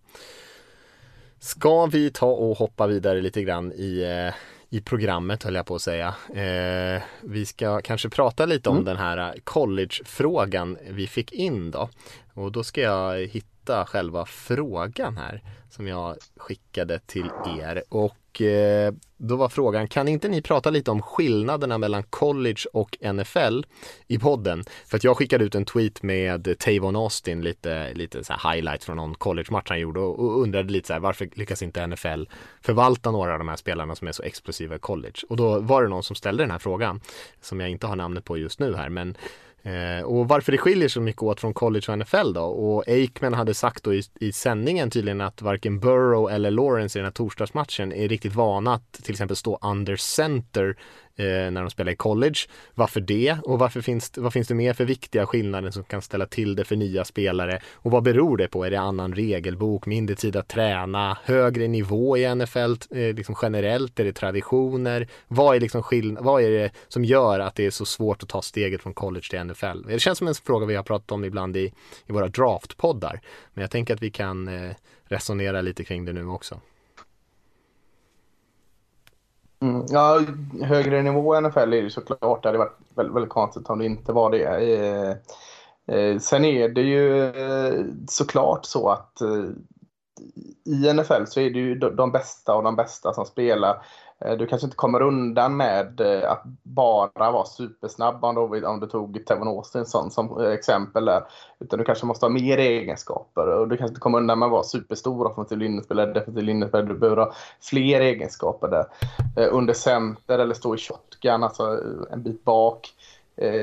[1.43, 4.34] Ska vi ta och hoppa vidare lite grann i, eh,
[4.69, 6.15] i programmet höll jag på att säga.
[6.34, 8.86] Eh, vi ska kanske prata lite om mm.
[8.86, 11.89] den här collegefrågan vi fick in då.
[12.34, 17.84] Och då ska jag hitta själva frågan här som jag skickade till er.
[17.89, 22.97] Och eh, då var frågan, kan inte ni prata lite om skillnaderna mellan college och
[23.13, 23.61] NFL
[24.07, 24.63] i podden?
[24.85, 28.97] För att jag skickade ut en tweet med Tavon Austin, lite, lite så highlight från
[28.97, 32.23] någon college-match han gjorde och undrade lite så här, varför lyckas inte NFL
[32.61, 35.21] förvalta några av de här spelarna som är så explosiva i college?
[35.29, 37.01] Och då var det någon som ställde den här frågan,
[37.41, 39.17] som jag inte har namnet på just nu här, men
[39.63, 42.41] Eh, och varför det skiljer så mycket åt från college och NFL då?
[42.41, 47.00] Och Aikman hade sagt då i, i sändningen tydligen att varken Burrow eller Lawrence i
[47.00, 50.76] den här torsdagsmatchen är riktigt vana att till exempel stå under center eh,
[51.21, 52.36] Eh, när de spelar i college.
[52.75, 53.38] Varför det?
[53.43, 56.65] Och varför finns, vad finns det mer för viktiga skillnader som kan ställa till det
[56.65, 57.60] för nya spelare?
[57.73, 58.65] Och vad beror det på?
[58.65, 63.99] Är det annan regelbok, mindre tid att träna, högre nivå i NFL eh, liksom generellt?
[63.99, 65.07] Är det traditioner?
[65.27, 68.29] Vad är, liksom skill- vad är det som gör att det är så svårt att
[68.29, 69.81] ta steget från college till NFL?
[69.88, 71.73] Det känns som en fråga vi har pratat om ibland i,
[72.07, 73.21] i våra draftpoddar.
[73.53, 74.71] Men jag tänker att vi kan eh,
[75.03, 76.62] resonera lite kring det nu också.
[79.62, 80.21] Mm, ja,
[80.62, 82.43] högre nivå i NFL är det såklart.
[82.43, 84.43] Det hade varit väldigt, väldigt konstigt om det inte var det.
[84.43, 85.10] Eh,
[85.95, 89.45] eh, sen är det ju eh, såklart så att eh,
[90.65, 93.86] i NFL så är det ju de, de bästa och de bästa som spelar.
[94.25, 99.25] Eh, du kanske inte kommer undan med eh, att bara vara supersnabb om du tog
[99.25, 101.23] Tevon Austin som, som eh, exempel där.
[101.60, 104.51] Utan du kanske måste ha mer egenskaper och du kanske inte kommer undan med att
[104.51, 106.88] vara superstor offensiv linjespelare, defensiv linjespelare.
[106.88, 108.86] Du behöver ha fler egenskaper där.
[109.49, 111.79] Under center eller stå i shotgun, alltså
[112.12, 112.89] en bit bak.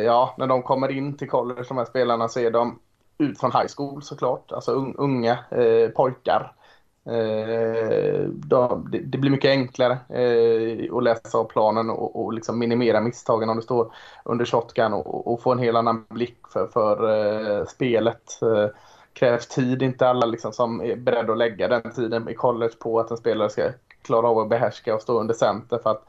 [0.05, 2.79] Ja, när de kommer in till college, de här spelarna, så är de
[3.19, 4.53] ut från high school såklart.
[4.53, 6.53] Alltså unga eh, pojkar
[7.09, 8.29] Eh,
[9.03, 13.63] det blir mycket enklare eh, att läsa av planen och liksom minimera misstagen om du
[13.63, 13.93] står
[14.25, 17.11] under shotgun och få en helt annan blick för, för
[17.61, 18.43] eh, spelet.
[18.43, 18.69] Eh,
[19.13, 23.01] krävs tid, inte alla liksom som är beredda att lägga den tiden i college på
[23.01, 23.71] att en spelare ska
[24.03, 26.05] klara av att behärska och stå under center för att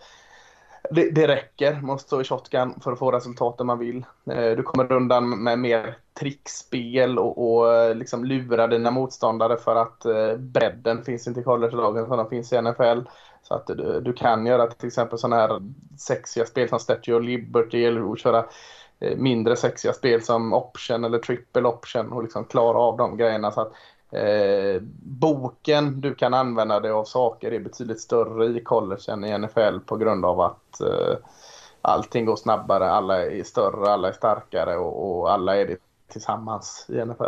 [0.91, 4.05] det, det räcker med att stå i shotgun för att få resultaten man vill.
[4.31, 9.75] Eh, du kommer undan med mer trickspel och, och eh, liksom lura dina motståndare för
[9.75, 12.99] att eh, bredden finns inte i college-lagen som de finns i NFL.
[13.43, 15.62] Så att du, du kan göra till exempel sådana här
[15.97, 18.45] sexiga spel som Statue of Liberty eller att köra
[18.99, 23.51] eh, mindre sexiga spel som option eller triple option och liksom klara av de grejerna.
[23.51, 23.71] Så att
[24.12, 29.38] Eh, boken du kan använda dig av saker är betydligt större i college än i
[29.38, 31.17] NFL på grund av att eh,
[31.82, 35.77] allting går snabbare, alla är större, alla är starkare och, och alla är det
[36.09, 37.23] tillsammans i NFL.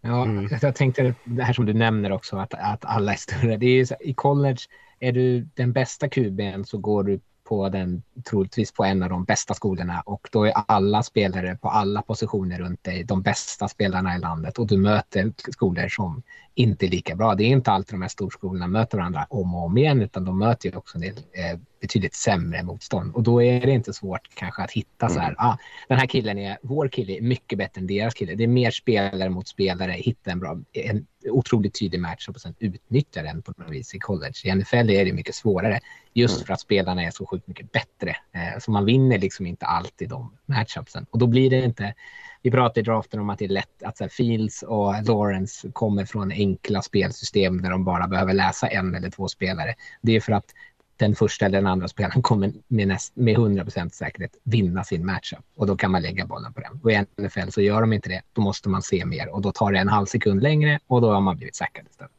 [0.00, 0.48] Ja, mm.
[0.62, 3.56] jag tänkte det här som du nämner också, att, att alla är större.
[3.56, 4.58] Det är så, I college,
[5.00, 9.24] är du den bästa kuben så går du på den, troligtvis på en av de
[9.24, 14.16] bästa skolorna och då är alla spelare på alla positioner runt dig de bästa spelarna
[14.16, 16.22] i landet och du möter skolor som
[16.54, 17.34] inte är lika bra.
[17.34, 20.38] Det är inte alltid de här storskolorna möter varandra om och om igen utan de
[20.38, 24.34] möter ju också en del eh, betydligt sämre motstånd och då är det inte svårt
[24.34, 25.28] kanske att hitta så här.
[25.28, 25.36] Mm.
[25.38, 25.56] Ah,
[25.88, 28.34] den här killen är, vår kille är mycket bättre än deras kille.
[28.34, 29.92] Det är mer spelare mot spelare.
[29.92, 33.98] Hitta en bra, en otroligt tydlig match och sen utnyttja den på något vis i
[33.98, 34.34] college.
[34.44, 35.80] I NFL är det mycket svårare
[36.14, 36.46] just mm.
[36.46, 38.10] för att spelarna är så sjukt mycket bättre.
[38.10, 41.94] Eh, så man vinner liksom inte alltid de matchupsen och då blir det inte
[42.42, 46.04] vi pratade i draften om att det är lätt att så Fields och Lawrence kommer
[46.04, 49.74] från enkla spelsystem där de bara behöver läsa en eller två spelare.
[50.02, 50.54] Det är för att
[50.98, 55.44] den första eller den andra spelaren kommer med, näst, med 100% säkerhet vinna sin matchup
[55.56, 56.80] och då kan man lägga bollen på den.
[56.82, 58.22] Och i NFL så gör de inte det.
[58.32, 61.12] Då måste man se mer och då tar det en halv sekund längre och då
[61.12, 62.17] har man blivit säkrad istället.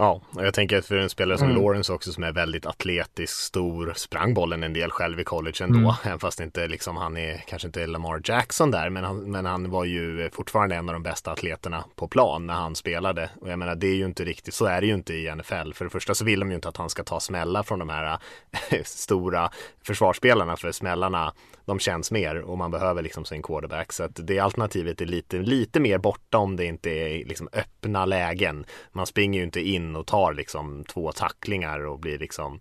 [0.00, 1.62] Ja, och jag tänker att för en spelare som mm.
[1.62, 5.78] Lawrence också som är väldigt atletisk, stor, sprang bollen en del själv i college ändå,
[5.78, 5.92] mm.
[6.04, 9.70] även fast inte liksom han är kanske inte Lamar Jackson där, men han, men han
[9.70, 13.30] var ju fortfarande en av de bästa atleterna på plan när han spelade.
[13.40, 15.72] Och jag menar, det är ju inte riktigt, så är det ju inte i NFL.
[15.72, 17.88] För det första så vill de ju inte att han ska ta smällar från de
[17.88, 18.18] här
[18.84, 19.50] stora
[19.82, 21.32] försvarsspelarna, för smällarna
[21.68, 23.92] de känns mer och man behöver liksom sin quarterback.
[23.92, 28.06] Så att det alternativet är lite, lite mer borta om det inte är liksom öppna
[28.06, 28.66] lägen.
[28.92, 32.60] Man springer ju inte in och tar liksom två tacklingar och blir liksom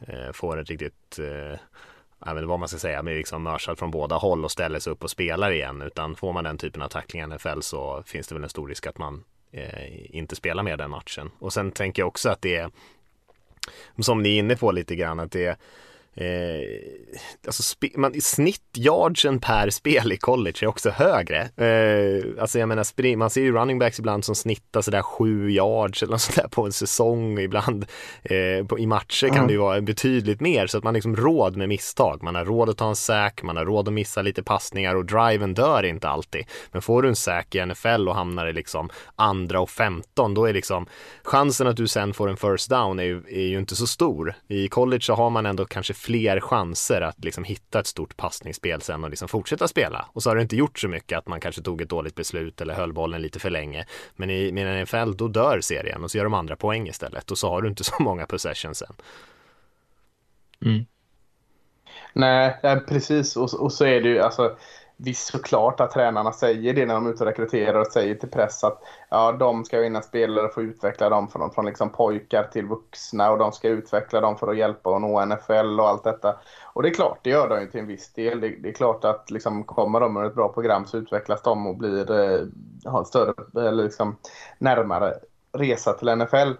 [0.00, 1.58] eh, får ett riktigt eh,
[2.26, 4.78] jag vet inte vad man ska säga, med liksom mörsad från båda håll och ställer
[4.78, 5.82] sig upp och spelar igen.
[5.82, 8.68] Utan får man den typen av tacklingar i NFL så finns det väl en stor
[8.68, 11.30] risk att man eh, inte spelar med den matchen.
[11.38, 12.70] Och sen tänker jag också att det är,
[13.98, 15.56] som ni är inne på lite grann, att det är
[16.16, 16.64] Eh,
[17.46, 21.40] alltså man, snittyardsen per spel i college är också högre.
[21.40, 26.02] Eh, alltså jag menar, man ser ju running backs ibland som snittar sådär sju yards
[26.02, 27.38] eller något sådär på en säsong.
[27.38, 27.86] Ibland
[28.22, 29.46] eh, på, i matcher kan mm.
[29.46, 32.22] det ju vara betydligt mer så att man liksom råd med misstag.
[32.22, 35.04] Man har råd att ta en sack, man har råd att missa lite passningar och
[35.04, 36.44] driven dör inte alltid.
[36.72, 40.44] Men får du en sack i NFL och hamnar i liksom andra och femton, då
[40.46, 40.86] är liksom
[41.22, 44.34] chansen att du sen får en first down är ju, är ju inte så stor.
[44.48, 48.82] I college så har man ändå kanske fler chanser att liksom hitta ett stort passningsspel
[48.82, 50.06] sen och liksom fortsätta spela.
[50.12, 52.60] Och så har det inte gjort så mycket att man kanske tog ett dåligt beslut
[52.60, 53.86] eller höll bollen lite för länge.
[54.16, 57.38] Men i med NFL då dör serien och så gör de andra poäng istället och
[57.38, 58.94] så har du inte så många possessions sen.
[60.64, 60.84] Mm.
[62.12, 64.56] Nej, precis och, och så är det ju alltså
[64.96, 68.30] Visst såklart att tränarna säger det när de är ute och rekryterar och säger till
[68.30, 72.44] press att ja, de ska vinna spelare och få utveckla dem från, från liksom pojkar
[72.44, 76.04] till vuxna och de ska utveckla dem för att hjälpa att nå NFL och allt
[76.04, 76.36] detta.
[76.72, 78.40] Och det är klart, det gör de ju till en viss del.
[78.40, 81.66] Det, det är klart att liksom, kommer de med ett bra program så utvecklas de
[81.66, 82.46] och blir, eh,
[82.84, 83.34] har en större,
[83.68, 84.16] eller liksom
[84.58, 85.14] närmare
[85.52, 86.52] resa till NFL.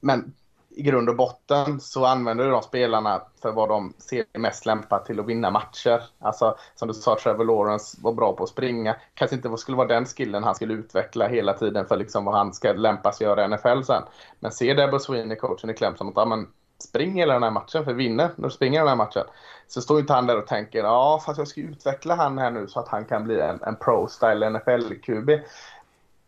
[0.00, 0.34] Men
[0.76, 5.20] i grund och botten så använder de spelarna för vad de ser mest lämpat till
[5.20, 6.02] att vinna matcher.
[6.18, 8.96] Alltså som du sa, Trevor Lawrence var bra på att springa.
[9.14, 12.52] Kanske inte skulle vara den skillen han skulle utveckla hela tiden för liksom vad han
[12.54, 14.02] ska lämpas göra i NFL sen.
[14.40, 17.84] Men ser Debo Sweeney, coachen i Clemson, att ja, men spring hela den här matchen
[17.84, 19.24] för vinner när du springer den här matchen.
[19.68, 22.68] Så står inte han där och tänker ja fast jag ska utveckla han här nu
[22.68, 25.40] så att han kan bli en, en pro-style NFL-QB.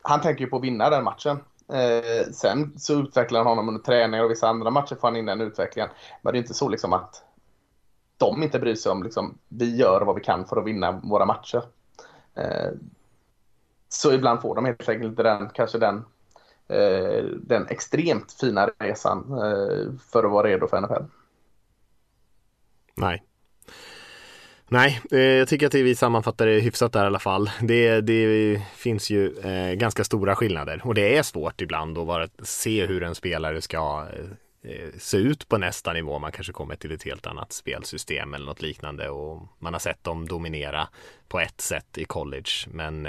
[0.03, 1.41] Han tänker ju på att vinna den matchen
[1.73, 5.27] Eh, sen så utvecklar han honom under träningar och vissa andra matcher får han in
[5.27, 5.91] den utvecklingen.
[6.23, 7.25] Men det är inte så liksom att
[8.17, 11.27] de inte bryr sig om liksom, vi gör vad vi kan för att vinna våra
[11.27, 11.63] matcher.
[12.35, 12.71] Eh,
[13.89, 16.05] så ibland får de helt enkelt inte den, kanske den,
[16.69, 21.03] eh, den extremt fina resan eh, för att vara redo för NFL.
[22.95, 23.28] Nej.
[24.71, 27.51] Nej, eh, jag tycker att vi sammanfattar det hyfsat där i alla fall.
[27.61, 32.29] Det, det finns ju eh, ganska stora skillnader och det är svårt ibland att bara
[32.43, 34.07] se hur en spelare ska
[34.63, 36.19] eh, se ut på nästa nivå.
[36.19, 40.05] Man kanske kommer till ett helt annat spelsystem eller något liknande och man har sett
[40.05, 40.89] dem dominera
[41.29, 43.09] på ett sätt i college men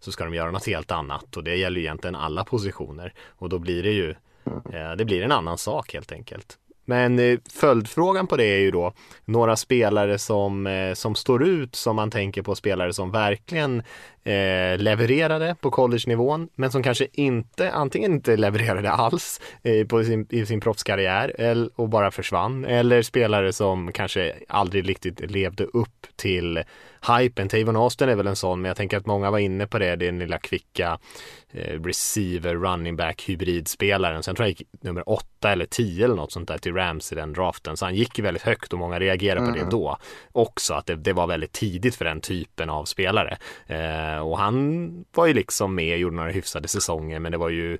[0.00, 3.58] så ska de göra något helt annat och det gäller egentligen alla positioner och då
[3.58, 4.14] blir det ju
[4.96, 6.58] det blir en annan sak helt enkelt.
[6.84, 8.92] Men eh, följdfrågan på det är ju då
[9.24, 13.82] några spelare som, eh, som står ut som man tänker på spelare som verkligen
[14.24, 20.26] eh, levererade på college-nivån men som kanske inte, antingen inte levererade alls eh, på sin,
[20.30, 26.06] i sin proffskarriär eller, och bara försvann eller spelare som kanske aldrig riktigt levde upp
[26.16, 26.62] till
[27.18, 27.48] hypen.
[27.48, 29.96] Tavon Austin är väl en sån men jag tänker att många var inne på det,
[29.96, 30.98] den lilla kvicka
[31.50, 34.22] eh, receiver, running back, hybridspelaren.
[34.22, 37.14] Sen tror jag gick nummer åtta eller tio eller något sånt där till Rams i
[37.14, 37.76] den draften.
[37.76, 39.64] Så han gick väldigt högt och många reagerade på Mm.
[39.64, 39.98] det då
[40.32, 40.74] också.
[40.74, 43.36] Att det, det var väldigt tidigt för den typen av spelare.
[43.66, 47.78] Eh, och han var ju liksom med, gjorde några hyfsade säsonger men det var ju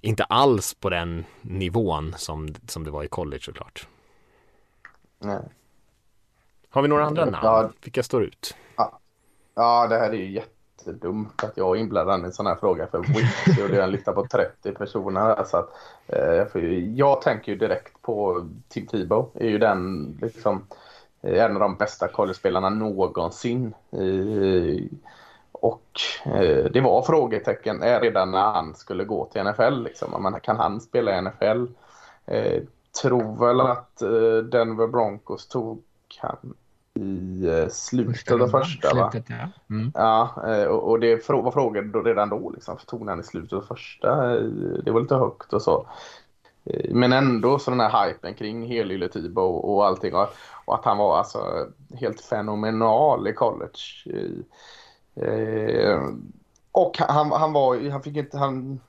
[0.00, 3.86] inte alls på den nivån som, som det var i college såklart.
[5.24, 5.40] Nej.
[6.72, 7.38] Har vi några andra namn?
[7.42, 7.70] Ja.
[7.82, 8.54] Vilka står ut?
[9.54, 12.86] Ja, det här är ju jättedumt att jag är inblandad i en sån här fråga.
[12.86, 15.20] För Wix gjorde en lista på 30 personer.
[15.20, 15.70] Här, så att,
[16.06, 19.30] eh, jag, tänker ju direkt på Tim Tebow.
[19.34, 20.66] är ju den liksom
[21.22, 23.74] eh, en av de bästa collegespelarna någonsin.
[23.90, 24.84] Eh,
[25.52, 29.82] och eh, det var frågetecken eh, redan när han skulle gå till NFL.
[29.82, 30.22] Liksom.
[30.22, 31.64] Men kan han spela i NFL?
[32.26, 32.62] Eh,
[33.02, 35.82] tror väl att eh, Denver Broncos tog
[36.18, 36.54] han
[36.94, 39.10] i eh, slutet av första va?
[39.10, 39.74] Slutet, ja.
[39.74, 39.92] Mm.
[39.94, 42.50] Ja, eh, och det var frågor då, redan då.
[42.50, 44.34] Liksom, för tog han i slutet av första?
[44.36, 44.42] Eh,
[44.84, 45.86] Det var lite högt och så.
[46.90, 50.14] Men ändå så den här hypen kring Helylle Tibo och, och allting.
[50.14, 50.28] Och,
[50.64, 51.66] och att han var alltså
[52.00, 53.80] helt fenomenal i college.
[55.16, 56.02] Eh, eh,
[56.72, 58.80] Och han, han var han fick inte, han,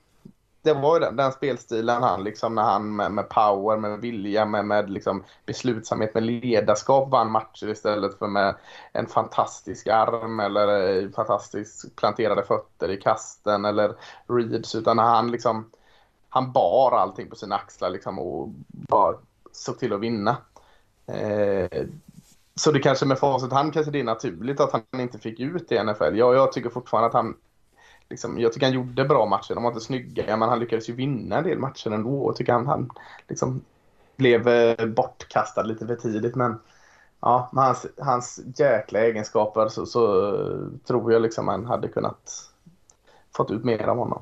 [0.64, 4.46] det var ju den, den spelstilen han liksom när han med, med power, med vilja,
[4.46, 8.56] med, med liksom beslutsamhet, med ledarskap vann matcher istället för med
[8.92, 13.96] en fantastisk arm eller eh, fantastiskt planterade fötter i kasten eller
[14.28, 15.70] reads utan han liksom
[16.30, 19.16] han bar allting på sina axlar liksom och bara
[19.52, 20.38] såg till att vinna.
[21.08, 21.86] Eh,
[22.56, 25.70] så det kanske med facit hand kanske det är naturligt att han inte fick ut
[25.70, 26.16] det i NFL.
[26.16, 27.36] Jag, jag tycker fortfarande att han
[28.14, 29.54] liksom, jag tycker han gjorde bra matcher.
[29.54, 32.30] De var inte snygga men han lyckades ju vinna en del matcher ändå.
[32.30, 32.90] Jag tycker han, han
[33.28, 33.62] liksom
[34.16, 36.60] blev eh, bortkastad lite för tidigt men
[37.20, 42.50] ja, med hans, hans jäkla egenskaper så, så eh, tror jag liksom han hade kunnat
[43.36, 44.22] fått ut mer av honom.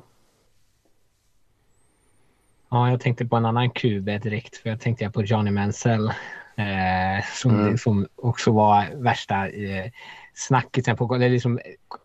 [2.70, 6.12] Ja, jag tänkte på en annan QB direkt, för jag tänkte på Johnny Mansell.
[6.56, 7.78] Eh, som, Mm.
[7.78, 9.90] som också var värsta eh,
[10.34, 11.60] snackisen på eller liksom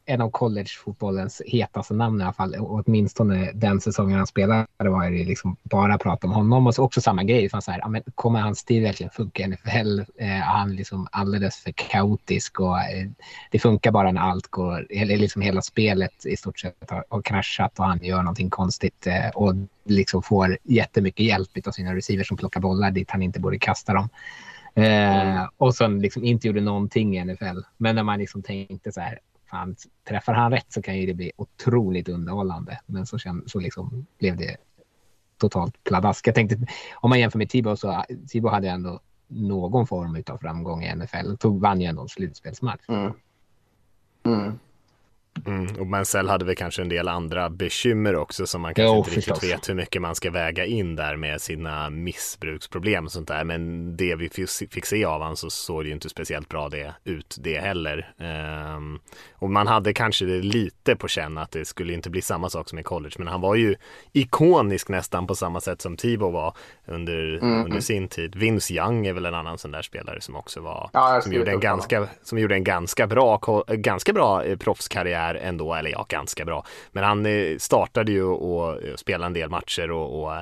[0.06, 2.56] en av collegefotbollens hetaste namn i alla fall.
[2.56, 6.68] Och åtminstone den säsongen han spelade var det liksom bara prat om honom.
[6.68, 7.50] Och så också samma grej.
[7.50, 10.00] Så här, ja, men kommer hans stil verkligen funka i NFL?
[10.18, 13.08] Eh, han liksom alldeles för kaotisk och eh,
[13.52, 17.22] det funkar bara när allt går, eller liksom hela spelet i stort sett har, har
[17.22, 19.54] kraschat och han gör någonting konstigt eh, och
[19.86, 23.94] liksom får jättemycket hjälp av sina receivers som plockar bollar dit han inte borde kasta
[23.94, 24.10] dem.
[24.78, 27.60] Eh, och sen liksom inte gjorde någonting i NFL.
[27.78, 29.20] Men när man liksom tänkte så här,
[29.50, 29.76] fan,
[30.10, 32.80] träffar han rätt så kan ju det bli otroligt underhållande.
[32.86, 34.58] Men så, känn, så liksom blev det
[35.38, 36.28] totalt pladask.
[36.28, 36.58] Jag tänkte,
[36.96, 41.36] om man jämför med Tibo så Tibo hade ändå någon form av framgång i NFL.
[41.40, 42.84] Tog, vann ju ändå en slutspelsmatch.
[42.88, 43.12] Mm.
[44.26, 44.60] Mm.
[45.46, 48.98] Mm, och Mansell hade väl kanske en del andra bekymmer också som man kanske Jo,
[48.98, 49.44] inte riktigt förstås.
[49.52, 53.44] vet hur mycket man ska väga in där med sina missbruksproblem och sånt där.
[53.44, 56.94] Men det vi fick- se av honom så såg det ju inte speciellt bra det,
[57.04, 58.14] ut det heller.
[58.20, 59.00] Ehm,
[59.36, 62.70] och man hade kanske det lite på känn att det skulle inte bli samma sak
[62.70, 63.16] som i college.
[63.18, 63.76] Men han var ju
[64.14, 66.54] ikonisk nästan på samma sätt som Tibo var
[66.86, 67.66] under, Mm.
[67.66, 68.36] under sin tid.
[68.36, 71.52] Vince Young är väl en annan sån där spelare som också var Ja, som gjorde,
[71.52, 74.58] en ganska, som gjorde en ganska bra, ganska bra eh,
[75.28, 76.66] proffskarriär ändå, eller ja, ganska bra.
[76.92, 80.34] Men han eh, startade ju och, och spelade en del matcher och, och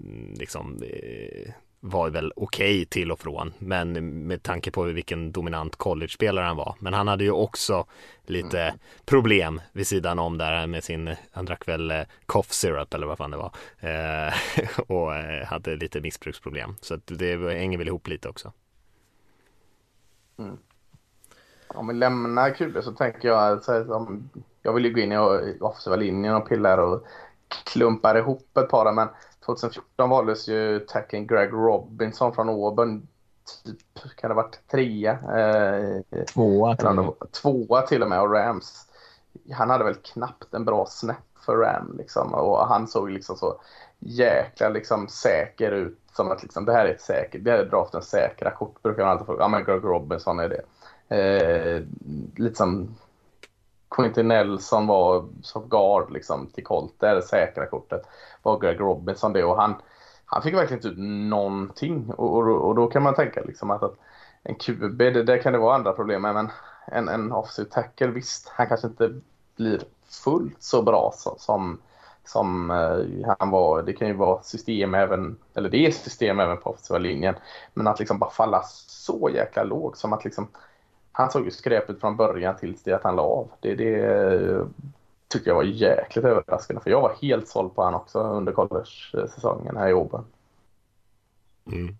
[0.00, 1.52] mm, liksom eh,
[1.84, 3.92] var väl okej okay till och från, men
[4.26, 6.74] med tanke på vilken dominant college-spelare han var.
[6.78, 7.86] Men han hade ju också
[8.26, 8.78] lite mm.
[9.04, 13.18] problem vid sidan om där med sin, han drack väl eh, cough syrup eller vad
[13.18, 13.52] fan det var.
[13.80, 14.32] Eh,
[14.90, 16.76] och eh, hade lite missbruksproblem.
[16.80, 18.52] Så det hänger väl ihop lite också.
[20.38, 20.58] Mm.
[21.74, 23.86] Om vi lämnar QB så tänker jag, så här,
[24.62, 25.16] jag vill ju gå in i
[25.60, 27.06] offensiva linjen och pilla och
[27.64, 29.08] klumpar ihop ett par men
[29.46, 33.08] 2014 valdes ju tacken Greg Robinson från Auburn.
[33.64, 35.12] Typ, kan det ha varit trea?
[35.12, 37.12] Eh, tvåa till med.
[37.42, 38.86] Tvåa till och med och Rams.
[39.52, 41.16] Han hade väl knappt en bra snap
[41.46, 43.60] för Ram liksom och han såg liksom så
[43.98, 45.98] jäkla liksom säker ut.
[46.12, 49.02] Som att liksom, det här är ett säkert, det här är draftens säkra kort brukar
[49.02, 49.42] man alltid fråga.
[49.42, 50.60] Ja men Greg Robinson är det.
[51.08, 51.82] Eh,
[52.36, 52.94] lite som
[53.96, 58.02] Quintin Nelson var som guard liksom, till Colt, det är det säkra kortet.
[58.42, 59.74] Var Greg Robinson det och han,
[60.24, 60.98] han fick verkligen inte ut
[61.30, 62.10] någonting.
[62.10, 63.94] Och, och, och då kan man tänka liksom att, att
[64.42, 66.48] en QB, det, där kan det vara andra problem med, men
[66.86, 69.20] en, en offensive tackle, visst, han kanske inte
[69.56, 69.82] blir
[70.24, 71.80] fullt så bra så, som,
[72.24, 73.82] som eh, han var.
[73.82, 77.34] Det kan ju vara system även, eller det är system även på offensiva linjen.
[77.74, 80.48] Men att liksom bara falla så jäkla lågt som att liksom
[81.12, 83.48] han såg ju skräpet från början tills det att han la av.
[83.60, 84.66] Det, det
[85.28, 89.76] tycker jag var jäkligt överraskande för jag var helt såld på han också under college-säsongen
[89.76, 90.24] här i Auburn.
[91.72, 91.96] Mm.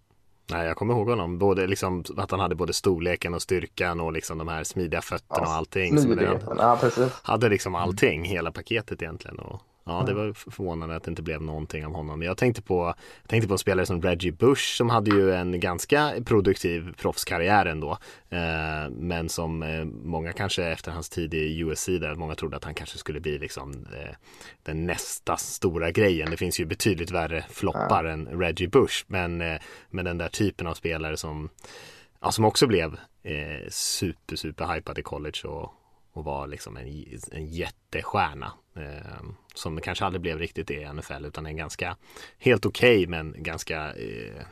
[0.50, 4.12] Nej, jag kommer ihåg honom, både liksom att han hade både storleken och styrkan och
[4.12, 5.98] liksom de här smidiga fötterna ja, och allting.
[5.98, 7.20] Smidigheten, ja precis.
[7.22, 9.38] Hade liksom allting, hela paketet egentligen.
[9.38, 12.22] Och Ja, det var förvånande att det inte blev någonting av honom.
[12.22, 15.60] Jag tänkte på, jag tänkte på en spelare som Reggie Bush som hade ju en
[15.60, 17.98] ganska produktiv proffskarriär ändå.
[18.30, 22.64] Eh, men som eh, många kanske efter hans tid i USC där många trodde att
[22.64, 24.14] han kanske skulle bli liksom eh,
[24.62, 26.30] den nästa stora grejen.
[26.30, 28.10] Det finns ju betydligt värre floppar ja.
[28.10, 29.04] än Reggie Bush.
[29.06, 29.60] Men, eh,
[29.90, 31.48] men den där typen av spelare som,
[32.20, 35.72] ja, som också blev eh, super, super hypad i college och,
[36.12, 38.52] och var liksom en, en jättestjärna.
[39.54, 41.96] Som kanske aldrig blev riktigt det i NFL utan en ganska
[42.38, 44.42] helt okej okay, men ganska eh,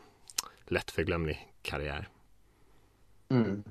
[0.66, 2.08] lättförglömlig karriär.
[3.30, 3.62] Mm.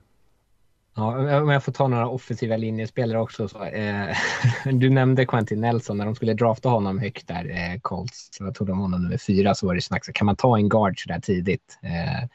[0.96, 3.48] Ja, om jag får ta några offensiva linjespelare också.
[3.48, 4.18] Så, eh,
[4.74, 8.30] du nämnde Quentin Nelson när de skulle drafta honom högt där, eh, Colts.
[8.32, 10.06] Så jag tog de honom nummer fyra så var det snack.
[10.06, 11.80] Så kan man ta en guard så där tidigt?
[11.82, 12.28] Eh,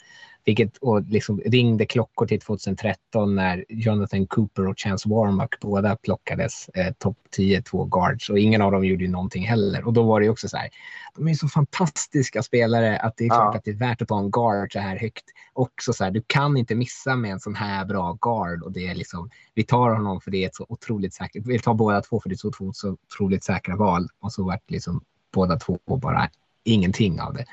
[0.45, 6.68] vilket och liksom ringde klockor till 2013 när Jonathan Cooper och Chance Warmack båda plockades
[6.68, 9.86] eh, topp 10, två guards och ingen av dem gjorde ju någonting heller.
[9.86, 10.68] Och då var det också så här,
[11.16, 14.18] de är så fantastiska spelare att det är klart att det är värt att ta
[14.18, 15.24] en guard så här högt.
[15.53, 18.86] Också så här, du kan inte missa med en sån här bra guard och det
[18.86, 22.01] är liksom, vi tar honom för det är ett så otroligt säkert, vi tar båda
[22.01, 25.57] två för det är så, två så otroligt säkra val och så vart liksom båda
[25.57, 26.28] två bara
[26.64, 27.45] ingenting av det.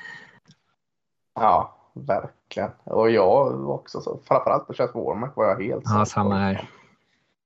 [1.34, 2.70] Ja, verkligen.
[2.84, 6.68] Och jag också, så, framförallt på Chas Warmack var jag helt Ja, samma här.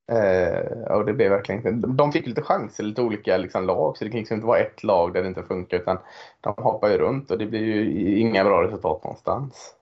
[0.09, 4.11] Eh, och det blev verkligen De fick lite chanser, lite olika liksom, lag, så det
[4.11, 5.99] kan liksom inte vara ett lag där det inte funkar utan
[6.40, 9.74] de hoppar ju runt och det blir ju inga bra resultat någonstans.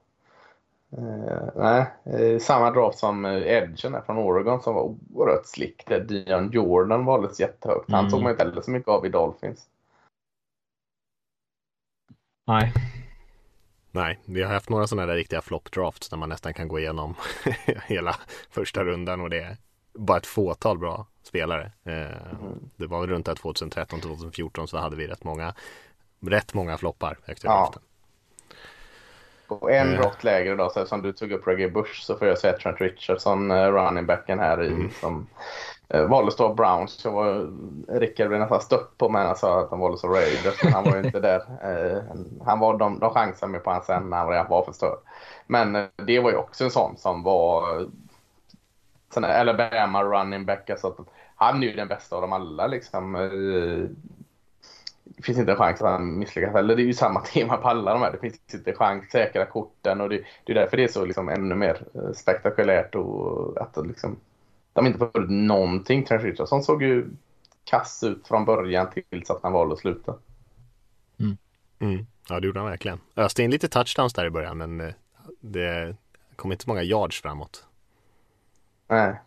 [0.98, 5.86] Eh, nej, eh, samma draft som Edgen från Oregon som var oerhört slick.
[5.86, 7.90] Där Dion Jordan valdes jättehögt.
[7.90, 8.10] Han mm.
[8.10, 9.66] såg man inte heller så mycket av i Dolphins.
[12.46, 12.72] Nej,
[13.94, 16.78] Nej, vi har haft några sådana där riktiga flop drafts där man nästan kan gå
[16.78, 17.14] igenom
[17.86, 18.16] hela
[18.50, 19.56] första rundan och det är
[19.94, 21.72] bara ett fåtal bra spelare.
[21.84, 22.70] Eh, mm.
[22.76, 25.54] Det var väl runt 2013-2014 så hade vi rätt många,
[26.20, 27.60] rätt många floppar högt i ja.
[27.60, 27.82] draften.
[29.46, 32.38] På en draft lägre då, så som du tog upp Reggie Bush, så får jag
[32.38, 34.90] säga Trent Richardson, uh, running backen här i, mm.
[34.90, 35.26] som
[35.94, 36.92] Eh, valdes då Browns.
[36.92, 37.50] Så var,
[37.98, 40.72] Rickard blev nästan stött på mig när han sa att han valdes av Raiders, men
[40.72, 41.40] han var ju inte där.
[41.62, 42.02] Eh,
[42.44, 44.98] han var, de, de chansade mig på hans sen när han redan var förstörd.
[45.46, 47.86] Men eh, det var ju också en sån som var
[49.14, 50.70] sån Alabama running back.
[50.70, 51.04] Alltså,
[51.36, 53.12] han är ju den bästa av dem alla liksom
[55.04, 56.76] det finns inte en chans att han misslyckas heller.
[56.76, 58.12] Det är ju samma tema på alla de här.
[58.12, 61.04] Det finns inte en chans, säkra korten och det, det är därför det är så
[61.04, 61.84] liksom ännu mer
[62.14, 64.16] spektakulärt och att liksom,
[64.74, 66.04] de inte får någonting.
[66.04, 67.10] Trent Richardson såg ju
[67.64, 70.14] kass ut från början tills att han valde att sluta.
[71.20, 71.36] Mm.
[71.78, 72.06] Mm.
[72.28, 73.00] Ja, det gjorde han verkligen.
[73.16, 74.94] Öste in lite touchdowns där i början, men eh,
[75.40, 75.96] det
[76.36, 77.64] kom inte så många yards framåt.
[78.88, 79.20] Nej.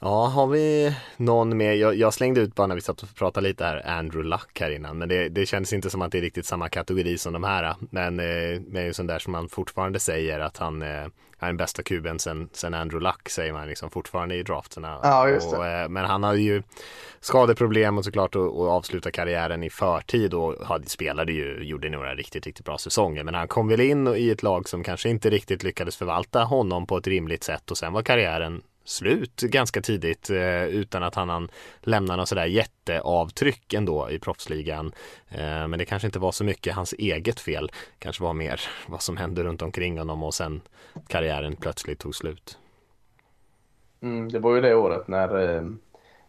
[0.00, 1.72] Ja, har vi någon mer?
[1.72, 4.70] Jag, jag, slängde ut bara när vi satt och pratade lite här, Andrew Luck här
[4.70, 7.44] innan, men det, det kändes inte som att det är riktigt samma kategori som de
[7.44, 7.76] här.
[7.90, 11.06] Men eh, med en sån där som man fortfarande säger att han eh,
[11.38, 15.00] är den bästa kuben sen, sen Andrew Luck säger man liksom fortfarande i drafterna.
[15.02, 15.56] Ja, just det.
[15.56, 16.62] Och, eh, men han hade ju
[17.20, 22.46] skadeproblem och såklart att avsluta karriären i förtid och hade, spelade ju, gjorde några riktigt,
[22.46, 23.24] riktigt bra säsonger.
[23.24, 26.86] Men han kom väl in i ett lag som kanske inte riktigt lyckades förvalta honom
[26.86, 31.48] på ett rimligt sätt och sen var karriären slut ganska tidigt eh, utan att han,
[31.80, 34.92] lämnar något sådär jätteavtryck ändå i proffsligan.
[35.28, 37.70] Eh, men det kanske inte var så mycket hans eget fel.
[37.98, 40.60] Kanske var mer vad som hände runt omkring honom och sen
[41.08, 42.58] karriären plötsligt tog slut.
[44.00, 45.62] Mm, det var ju det året när eh,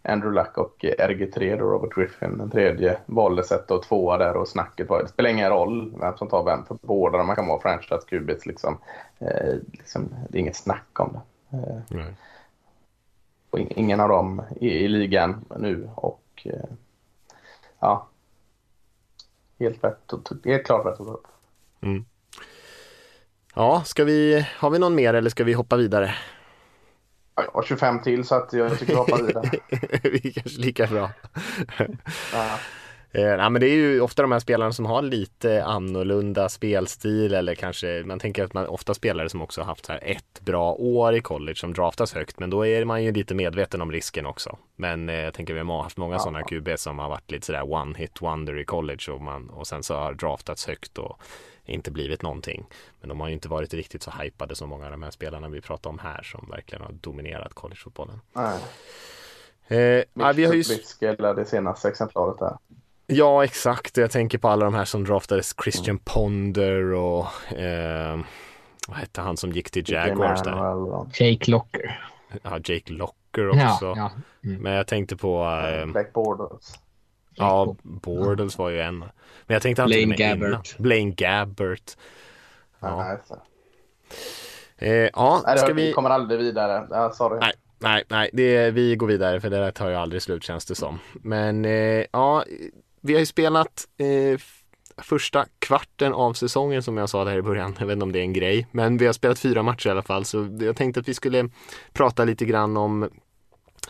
[0.01, 4.47] Andrew Luck och RG3 då, Robert Griffin, den tredje, valdes ett och tvåa där och
[4.47, 7.61] snacket var det spelar ingen roll vem som tar vem för båda man kan vara
[7.61, 8.77] franchise qubits liksom,
[9.19, 10.15] eh, liksom.
[10.29, 11.19] Det är inget snack om det.
[11.97, 12.05] Eh,
[13.65, 16.69] och ingen av dem är i ligan nu och eh,
[17.79, 18.07] ja,
[19.59, 20.11] helt, rätt,
[20.45, 21.27] helt klart rätt att ta upp.
[21.81, 22.05] Mm.
[23.55, 26.15] Ja, ska vi, har vi någon mer eller ska vi hoppa vidare?
[27.35, 29.49] Jag har 25 till så att jag tycker vi hoppar vidare.
[30.03, 31.11] vi är kanske lika bra.
[32.33, 32.59] ja.
[33.11, 37.33] Eh, ja, men det är ju ofta de här spelarna som har lite annorlunda spelstil
[37.33, 40.73] eller kanske man tänker att man ofta spelare som också haft så här ett bra
[40.73, 44.25] år i college som draftas högt men då är man ju lite medveten om risken
[44.25, 44.57] också.
[44.75, 46.19] Men eh, jag tänker vi har haft många ja.
[46.19, 49.67] sådana QB som har varit lite sådär one hit wonder i college och, man, och
[49.67, 51.21] sen så har draftats högt och
[51.65, 52.65] inte blivit någonting.
[52.99, 55.49] Men de har ju inte varit riktigt så hypade som många av de här spelarna
[55.49, 58.19] vi pratar om här som verkligen har dominerat collegefotbollen.
[58.33, 58.59] Nej.
[59.67, 60.63] Eh, ja, vi har ju...
[61.35, 62.57] Det senaste exemplaret där.
[63.07, 63.97] Ja, exakt.
[63.97, 65.55] Jag tänker på alla de här som draftades.
[65.63, 66.01] Christian mm.
[66.05, 68.19] Ponder och eh,
[68.87, 71.23] vad hette han som gick till Jaguars där?
[71.23, 71.99] Jake Locker.
[72.43, 73.85] Ja, Jake Locker också.
[73.85, 74.11] Ja, ja.
[74.43, 74.61] Mm.
[74.61, 75.61] Men jag tänkte på...
[75.69, 76.65] Eh, Black Borders.
[77.35, 78.99] Ja, Borders var ju en.
[78.99, 79.09] Men
[79.47, 80.47] jag tänkte alltid Blaine Gabbert.
[80.49, 80.63] Innan.
[80.77, 81.97] Blaine Gabbert.
[82.79, 83.17] Ja,
[84.77, 85.85] eh, ja Nej, ska vi...
[85.85, 86.87] vi kommer aldrig vidare.
[86.89, 87.39] Ja, sorry.
[87.39, 87.53] Nej.
[87.79, 90.75] Nej, nej, det, vi går vidare för det där tar ju aldrig slut känns det
[90.75, 90.99] som.
[91.13, 92.43] Men eh, ja,
[93.01, 94.39] vi har ju spelat eh,
[94.97, 97.75] första kvarten av säsongen som jag sa där i början.
[97.79, 99.91] Jag vet inte om det är en grej, men vi har spelat fyra matcher i
[99.91, 100.25] alla fall.
[100.25, 101.49] Så jag tänkte att vi skulle
[101.93, 103.09] prata lite grann om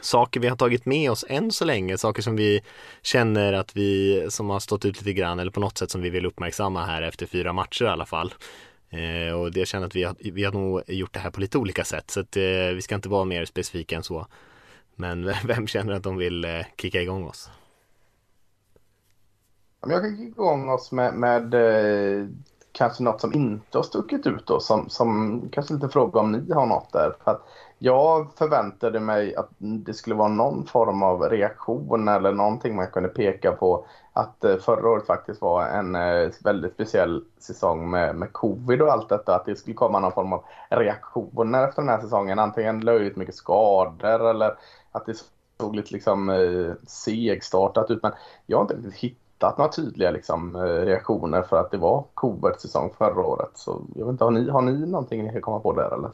[0.02, 2.62] saker vi har tagit med oss än så länge, saker som vi
[3.02, 6.10] känner att vi, som har stått ut lite grann eller på något sätt som vi
[6.10, 8.34] vill uppmärksamma här efter fyra matcher i alla fall.
[8.90, 11.58] Eh, och det känner att vi har, vi har nog gjort det här på lite
[11.58, 12.44] olika sätt så att eh,
[12.76, 14.28] vi ska inte vara mer specifika än så.
[14.96, 17.50] Men vem känner att de vill eh, kicka igång oss?
[19.82, 22.28] Jag kan kicka igång oss med, med eh,
[22.72, 26.54] kanske något som inte har stuckit ut då, som, som kanske lite fråga om ni
[26.54, 27.16] har något där.
[27.24, 27.48] För att
[27.80, 33.10] jag förväntade mig att det skulle vara någon form av reaktion eller någonting man kunde
[33.10, 38.34] peka på att eh, förra året faktiskt var en eh, väldigt speciell säsong med, med
[38.34, 39.36] covid och allt detta.
[39.36, 42.40] Att det skulle komma någon form av reaktioner efter den här säsongen.
[42.40, 44.58] Antingen löjligt mycket skador eller
[44.92, 45.14] att det
[45.60, 48.04] såg lite liksom eh, segstartat ut.
[48.04, 48.12] Men
[48.46, 52.04] jag har inte riktigt hittat hittat några tydliga liksom, eh, reaktioner för att det var
[52.14, 53.52] covert-säsong förra året.
[53.54, 56.10] Så jag vet inte, har ni, har ni någonting ni kan komma på där eller?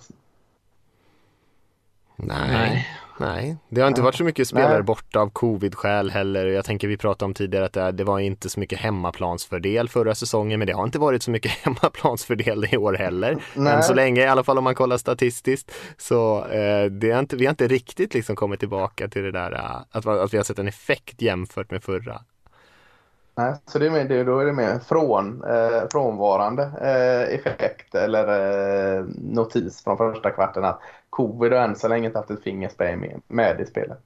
[2.16, 2.88] Nej,
[3.20, 3.58] nej.
[3.70, 4.84] Det har inte varit så mycket spelare nej.
[4.84, 6.46] borta av covid-skäl heller.
[6.46, 10.16] Jag tänker vi pratade om tidigare att det, det var inte så mycket hemmaplansfördel förra
[10.16, 13.38] säsongen, men det har inte varit så mycket hemmaplansfördel i år heller.
[13.56, 13.74] Nej.
[13.74, 15.72] Än så länge, i alla fall om man kollar statistiskt.
[15.98, 19.54] Så eh, det är inte, vi har inte riktigt liksom kommit tillbaka till det där
[19.54, 22.22] uh, att, att vi har sett en effekt jämfört med förra.
[23.36, 28.28] Nej, så det är mer, då är det mer från, eh, frånvarande eh, effekt eller
[28.98, 30.80] eh, notis från första kvarten att
[31.10, 34.02] covid har än så länge inte haft ett fingerspray med, med i spelet.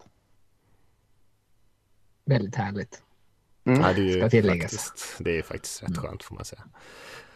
[2.25, 3.01] Väldigt härligt.
[3.65, 3.81] Mm.
[3.81, 4.71] Ja, det, är Ska tilläggas.
[4.71, 6.63] Faktiskt, det är faktiskt rätt skönt får man säga.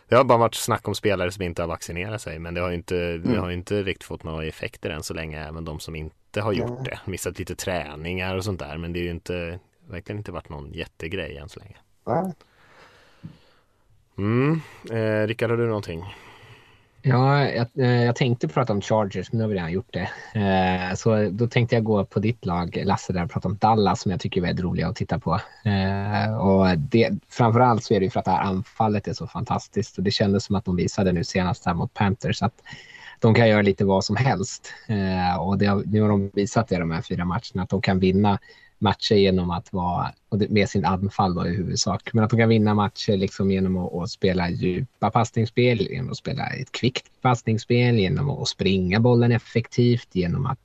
[0.07, 2.71] Det har bara varit snack om spelare som inte har vaccinerat sig men det har
[2.71, 3.31] inte, mm.
[3.31, 6.53] det har inte riktigt fått några effekter än så länge även de som inte har
[6.53, 6.83] gjort mm.
[6.83, 6.99] det.
[7.05, 9.59] Missat lite träningar och sånt där men det är ju inte
[9.91, 11.77] verkligen inte varit någon jättegrej än så länge.
[12.05, 12.33] Nej.
[14.17, 14.61] Mm.
[14.91, 16.05] Eh, Rickard, har du någonting?
[17.03, 20.09] Ja, jag, eh, jag, tänkte prata om Chargers, men nu har vi redan gjort det.
[20.39, 24.01] Eh, så då tänkte jag gå på ditt lag, Lasse, där och prata om Dallas
[24.01, 25.39] som jag tycker är väldigt roliga att titta på.
[25.65, 29.97] Eh, och det, framförallt så är det för att det här anfallet är så fantastiskt
[29.97, 32.61] och det kändes som att de visade nu senast här mot Panthers att
[33.19, 34.73] de kan göra lite vad som helst.
[34.87, 37.99] Eh, och det, nu har de visat det de här fyra matcherna, att de kan
[37.99, 38.39] vinna
[38.82, 40.11] matcher genom att vara
[40.49, 42.09] med sin anfall då i huvudsak.
[42.13, 46.17] Men att de kan vinna matcher liksom genom att, att spela djupa passningsspel, genom att
[46.17, 50.59] spela ett kvickt passningsspel, genom att springa bollen effektivt, genom att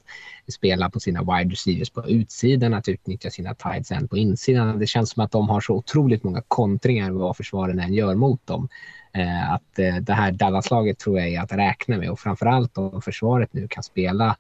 [0.49, 4.79] spela på sina wide receivers på utsidan, att utnyttja sina tights end på insidan.
[4.79, 8.47] Det känns som att de har så otroligt många kontringar vad försvaren än gör mot
[8.47, 8.69] dem.
[9.13, 13.03] Eh, att eh, det här Dallas-laget tror jag är att räkna med och framförallt om
[13.03, 14.37] försvaret nu kan spela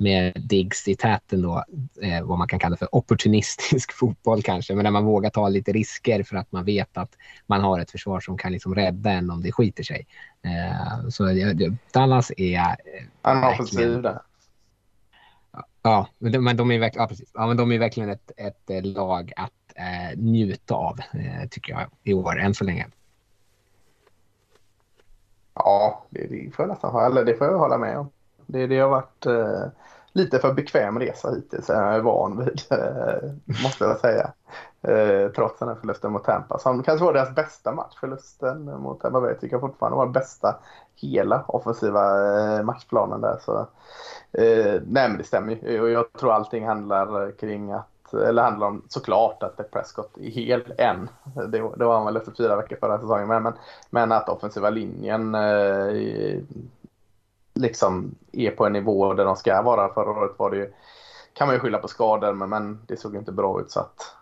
[0.00, 1.64] med Diggs i täten då,
[2.02, 5.72] eh, vad man kan kalla för opportunistisk fotboll kanske, men där man vågar ta lite
[5.72, 7.16] risker för att man vet att
[7.46, 10.06] man har ett försvar som kan liksom rädda en om det skiter sig.
[10.42, 11.24] Eh, så
[11.92, 12.58] Dallas är...
[12.58, 14.20] Eh, Han är offensiv där.
[15.82, 17.30] Ja, men de, är, verk, ja, precis.
[17.34, 21.72] Ja, men de är verkligen ett, ett eh, lag att eh, njuta av, eh, tycker
[21.72, 22.86] jag, i år, än så länge.
[25.54, 28.10] Ja, det, det får jag nästan eller det får jag hålla med om.
[28.52, 29.64] Det, det har varit eh,
[30.12, 31.68] lite för bekväm resa hittills.
[31.68, 33.30] Jag är van vid, eh,
[33.62, 34.32] måste jag säga.
[34.82, 36.58] Eh, trots den här förlusten mot Tampa.
[36.58, 37.94] Som kanske var deras bästa match.
[38.00, 40.56] Förlusten mot Tampa Bay tycker jag fortfarande var bästa
[40.96, 42.02] hela offensiva
[42.56, 43.38] eh, matchplanen där.
[43.44, 43.58] Så,
[44.32, 45.80] eh, nej men det stämmer ju.
[45.80, 50.30] Och jag tror allting handlar kring att eller handlar om såklart att Dak Prescott är
[50.30, 51.08] hel än.
[51.34, 53.28] Det, det var han väl efter fyra veckor förra säsongen.
[53.28, 53.52] Men, men,
[53.90, 56.42] men att offensiva linjen eh,
[57.60, 59.94] liksom är på en nivå där de ska vara.
[59.94, 60.72] Förra året var det ju,
[61.32, 63.70] kan man ju skylla på skador, men, men det såg inte bra ut.
[63.70, 64.16] så att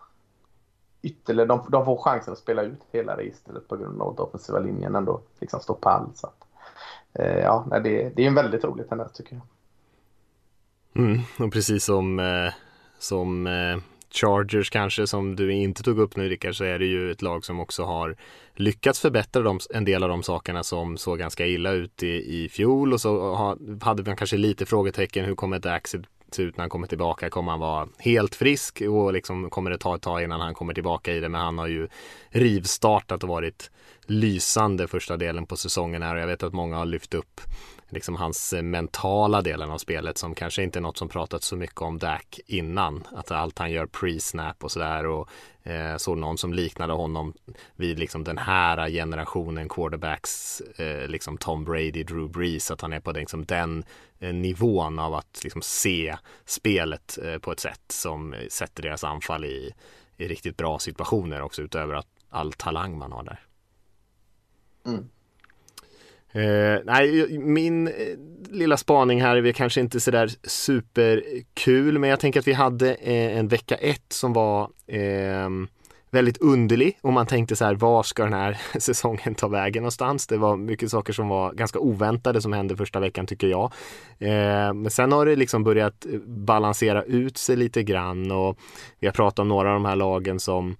[1.01, 4.59] ytterligare, de, de får chansen att spela ut hela registret på grund av att offensiva
[4.59, 6.09] linjen ändå liksom står pall.
[6.15, 6.43] Så att,
[7.13, 9.43] eh, ja, det, det är en väldigt rolig tendens tycker jag.
[11.03, 12.53] Mm, och precis som, eh,
[12.99, 13.77] som eh,
[14.11, 17.45] Chargers kanske som du inte tog upp nu Rickard så är det ju ett lag
[17.45, 18.15] som också har
[18.55, 22.49] lyckats förbättra de, en del av de sakerna som såg ganska illa ut i, i
[22.49, 25.95] fjol och så ha, hade man kanske lite frågetecken hur kommer Dax
[26.31, 27.29] se ut när han kommer tillbaka?
[27.29, 30.73] Kommer han vara helt frisk och liksom kommer det ta ett tag innan han kommer
[30.73, 31.29] tillbaka i det?
[31.29, 31.87] Men han har ju
[32.29, 33.71] rivstartat och varit
[34.09, 37.41] lysande första delen på säsongen här och jag vet att många har lyft upp
[37.89, 41.55] liksom hans eh, mentala delen av spelet som kanske inte är något som pratats så
[41.55, 43.07] mycket om Dak innan.
[43.11, 45.29] Att allt han gör pre-snap och sådär och
[45.63, 47.33] eh, såg någon som liknade honom
[47.75, 52.99] vid liksom den här generationen quarterbacks, eh, liksom Tom Brady, Drew Brees, att han är
[52.99, 53.83] på den, liksom den
[54.19, 59.45] eh, nivån av att liksom se spelet eh, på ett sätt som sätter deras anfall
[59.45, 59.73] i,
[60.17, 63.48] i riktigt bra situationer också utöver att all talang man har där.
[64.89, 65.05] Mm.
[66.31, 67.93] Eh, nej, min eh,
[68.49, 73.37] lilla spaning här är kanske inte sådär superkul, men jag tänker att vi hade eh,
[73.37, 75.67] en vecka ett som var ehm,
[76.11, 80.27] väldigt underlig och man tänkte så här, var ska den här säsongen ta vägen någonstans?
[80.27, 83.71] Det var mycket saker som var ganska oväntade som hände första veckan tycker jag.
[84.19, 88.57] Eh, men sen har det liksom börjat eh, balansera ut sig lite grann och
[88.99, 90.75] vi har pratat om några av de här lagen som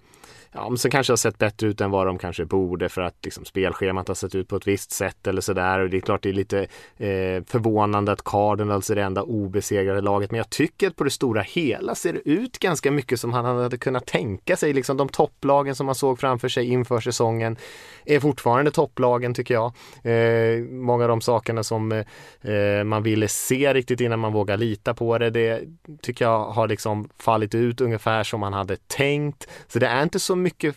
[0.52, 3.16] ja, men som kanske har sett bättre ut än vad de kanske borde för att
[3.24, 5.78] liksom, spelschemat har sett ut på ett visst sätt eller sådär.
[5.78, 6.60] Och det är klart det är lite
[6.96, 10.30] eh, förvånande att Cardinals är alltså det enda obesegrade laget.
[10.30, 13.44] Men jag tycker att på det stora hela ser det ut ganska mycket som han
[13.44, 14.72] hade kunnat tänka sig.
[14.72, 17.56] Liksom de topplagen som man såg framför sig inför säsongen
[18.04, 19.72] är fortfarande topplagen tycker jag.
[20.04, 24.94] Eh, många av de sakerna som eh, man ville se riktigt innan man vågar lita
[24.94, 25.62] på det, det
[26.02, 29.48] tycker jag har liksom fallit ut ungefär som man hade tänkt.
[29.68, 30.76] Så det är inte så mycket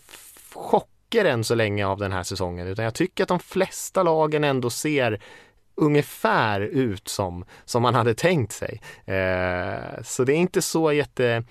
[0.53, 4.43] chocker än så länge av den här säsongen utan jag tycker att de flesta lagen
[4.43, 5.21] ändå ser
[5.75, 8.81] ungefär ut som, som man hade tänkt sig.
[9.05, 11.43] Eh, så det är inte så jätte,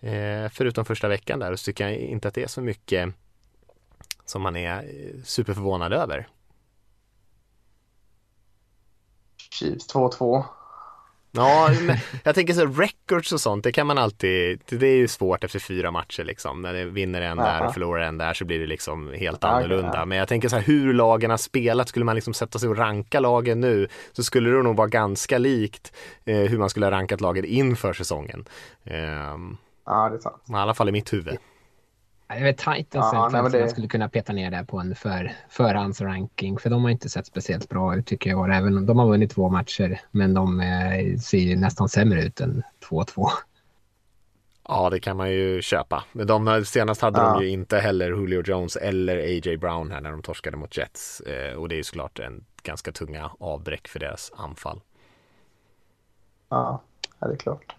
[0.00, 3.14] eh, förutom första veckan där, så tycker jag inte att det är så mycket
[4.24, 6.28] som man är eh, superförvånad över.
[9.50, 10.44] Chiefs 2-2.
[11.30, 15.08] Ja, men jag tänker så records och sånt, det kan man alltid, det är ju
[15.08, 16.62] svårt efter fyra matcher liksom.
[16.62, 20.04] När det vinner en där och förlorar en där så blir det liksom helt annorlunda.
[20.04, 22.78] Men jag tänker så här, hur lagen har spelat, skulle man liksom sätta sig och
[22.78, 25.92] ranka lagen nu så skulle det nog vara ganska likt
[26.24, 28.44] eh, hur man skulle ha rankat laget inför säsongen.
[28.84, 28.96] Eh,
[29.86, 30.42] ja, det är sant.
[30.48, 31.36] I alla fall i mitt huvud.
[32.28, 33.60] Jag vet Titans ja, nej, det...
[33.60, 36.58] man skulle kunna peta ner det på en för, förhandsranking.
[36.58, 38.56] För de har inte sett speciellt bra ut tycker jag.
[38.56, 43.28] Även, de har vunnit två matcher men de eh, ser nästan sämre ut än 2-2.
[44.68, 46.04] Ja, det kan man ju köpa.
[46.12, 47.32] Men de, senast hade ja.
[47.32, 49.56] de ju inte heller Julio Jones eller A.J.
[49.56, 51.20] Brown här när de torskade mot Jets.
[51.20, 54.80] Eh, och det är ju såklart en ganska tunga avbräck för deras anfall.
[56.48, 56.82] Ja,
[57.20, 57.75] det är klart.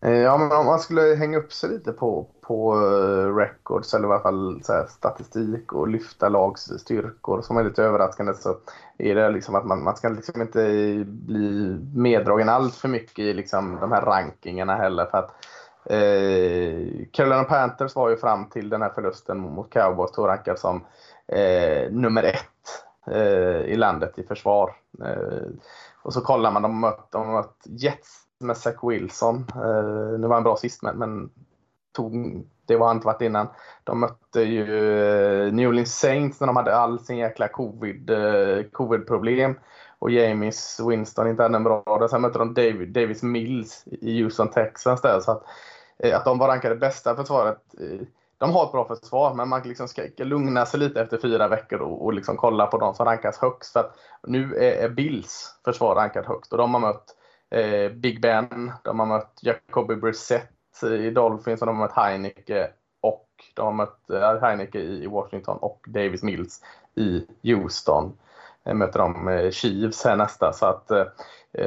[0.00, 4.08] Eh, ja, men om man skulle hänga upp sig lite på, på eh, records eller
[4.08, 8.56] i alla fall här, statistik och lyfta lags styrkor som är lite överraskande så
[8.98, 10.60] är det liksom att man, man ska liksom inte
[11.06, 15.06] bli meddragen allt för mycket i liksom de här rankingarna heller.
[15.06, 15.34] För att
[15.90, 20.84] Eh, Carolina Panthers var ju fram till den här förlusten mot Cowboys då rankad som
[21.28, 24.76] eh, nummer ett eh, i landet i försvar.
[25.04, 25.48] Eh,
[26.02, 29.46] och så kollar man, de har mött, de har mött Jets med Zach Wilson.
[29.54, 31.30] Eh, nu var han bra sist men, men
[31.92, 33.46] tog, det var han inte varit innan.
[33.84, 34.62] De mötte ju
[35.46, 39.54] eh, New Orleans Saints när de hade all sin jäkla covid, eh, covid-problem
[39.98, 42.10] och James Winston inte hade en bra dag.
[42.10, 45.20] Sen mötte de David, Davis Mills i Houston, Texas där.
[45.20, 45.42] Så att,
[45.98, 47.62] eh, att de var rankade bästa försvaret.
[47.80, 48.06] Eh,
[48.38, 51.80] de har ett bra försvar, men man liksom ska lugna sig lite efter fyra veckor
[51.80, 53.72] och, och liksom kolla på de som rankas högst.
[53.72, 57.16] För att nu är, är Bills försvar rankat högst och de har mött
[57.50, 62.70] eh, Big Ben, de har mött Jacoby Brissett i Dolphins och de har mött Heineke
[63.00, 66.60] och de har mött eh, Heineke i Washington och Davis Mills
[66.94, 68.12] i Houston.
[68.64, 70.52] Eh, möter de eh, Chiefs här nästa.
[70.52, 71.06] Så att, eh,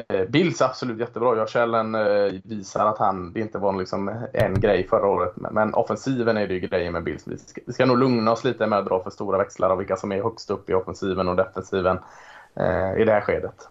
[0.07, 1.37] eh Bills är absolut jättebra.
[1.37, 5.33] Josh Allen eh, visar att han, det inte var liksom en grej förra året.
[5.35, 7.27] Men offensiven är det ju grejen med Bills.
[7.27, 9.77] Vi ska, vi ska nog lugna oss lite med att dra för stora växlar av
[9.77, 11.99] vilka som är högst upp i offensiven och defensiven
[12.55, 13.67] eh, i det här skedet.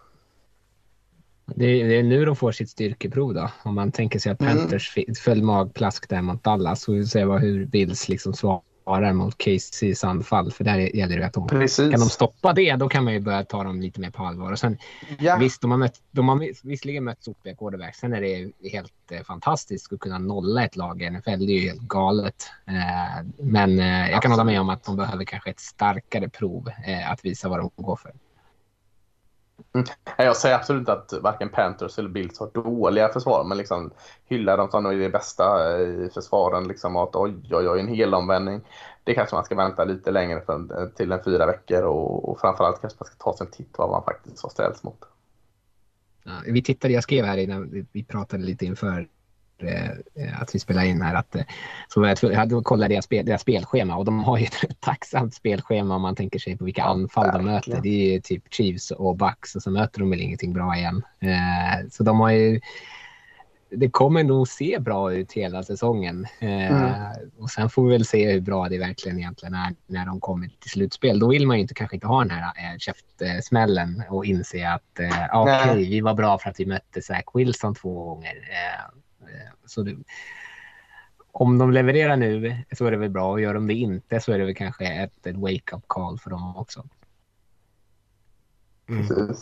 [1.57, 3.51] Det är, det är, nu de får sitt styrkeprov då.
[3.63, 4.57] Om man tänker sig att mm.
[4.57, 5.15] Panthers mm.
[5.15, 6.83] föll magplask där mot Dallas.
[6.83, 10.53] Så vi se vad, hur Bills liksom svarar mot Caseys anfall.
[10.53, 11.91] För där gäller det att de, Precis.
[11.91, 14.53] kan de stoppa det, då kan man ju börja ta dem lite mer på allvar.
[14.53, 14.79] Och sen,
[15.19, 15.37] ja.
[15.37, 17.95] Visst, de har, mött, de har visserligen mött sopiga quarterback.
[17.95, 21.47] Sen är det helt eh, fantastiskt att kunna nolla ett lag i NFL.
[21.47, 22.51] Det är ju helt galet.
[22.67, 26.69] Eh, men eh, jag kan hålla med om att de behöver kanske ett starkare prov
[26.87, 28.13] eh, att visa vad de går för.
[29.75, 29.87] Mm.
[30.17, 33.91] Jag säger absolut inte att varken Panthers eller Bills har dåliga försvar, men liksom
[34.25, 36.69] hyllar dem som de bästa i försvaren.
[36.69, 38.61] Liksom, att oj, oj, oj, en hel omvändning.
[39.05, 42.81] Det kanske man ska vänta lite längre för, till en fyra veckor och, och framförallt
[42.81, 45.05] kanske man ska ta sig en titt vad man faktiskt har ställts mot.
[46.25, 49.09] Ja, vi tittade, jag skrev här innan vi pratade lite inför
[50.41, 51.15] att vi spelar in här.
[51.15, 51.43] Att, eh,
[51.89, 55.97] så jag, jag kollade deras, spel, deras spelschema och de har ju ett tacksamt spelschema
[55.97, 57.81] om man tänker sig på vilka anfall de möter.
[57.83, 61.03] Det är ju typ Chiefs och Bucks och så möter de väl ingenting bra igen.
[61.21, 62.61] Eh, så de har ju
[63.71, 66.27] det kommer nog se bra ut hela säsongen.
[66.41, 66.93] Eh, mm.
[67.39, 70.49] och sen får vi väl se hur bra det verkligen egentligen är när de kommer
[70.49, 71.19] till slutspel.
[71.19, 75.01] Då vill man ju inte, kanske inte ha den här eh, käftsmällen och inse att
[75.01, 78.35] eh, okej, okay, vi var bra för att vi mötte Zach Wilson två gånger.
[78.37, 79.08] Eh, Eh,
[79.69, 79.97] så det,
[81.33, 84.33] om de levererar nu så är det väl bra och gör de det inte så
[84.33, 86.89] är det väl kanske ett, ett wake-up call för dem också.
[88.89, 89.35] Mm.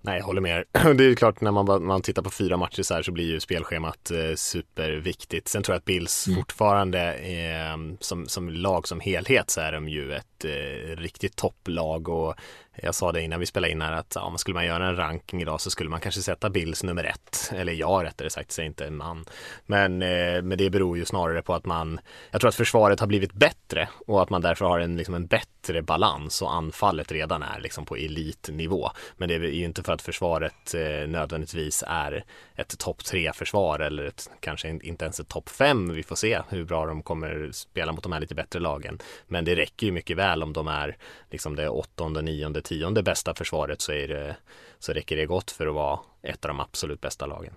[0.00, 0.64] Nej, jag håller med.
[0.96, 3.40] Det är klart när man, man tittar på fyra matcher så här så blir ju
[3.40, 5.48] spelschemat eh, superviktigt.
[5.48, 6.36] Sen tror jag att Bills mm.
[6.38, 12.08] fortfarande eh, som, som lag som helhet så är de ju ett eh, riktigt topplag
[12.08, 12.34] och
[12.82, 15.42] jag sa det innan vi spelade in här att ja, skulle man göra en ranking
[15.42, 17.52] idag så skulle man kanske sätta Bills nummer ett.
[17.54, 19.24] Eller jag rättare sagt, säger inte en man.
[19.66, 22.00] Men, eh, men det beror ju snarare på att man,
[22.30, 25.26] jag tror att försvaret har blivit bättre och att man därför har en, liksom en
[25.26, 28.90] bättre balans och anfallet redan är liksom på elitnivå.
[29.16, 32.24] Men det är ju inte för att försvaret eh, nödvändigtvis är
[32.56, 35.92] ett topp tre försvar eller ett, kanske inte ens ett topp fem.
[35.94, 38.98] Vi får se hur bra de kommer spela mot de här lite bättre lagen.
[39.26, 40.96] Men det räcker ju mycket väl om de är
[41.30, 44.36] liksom det åttonde, nionde, tionde bästa försvaret så, är det,
[44.78, 47.54] så räcker det gott för att vara ett av de absolut bästa lagen.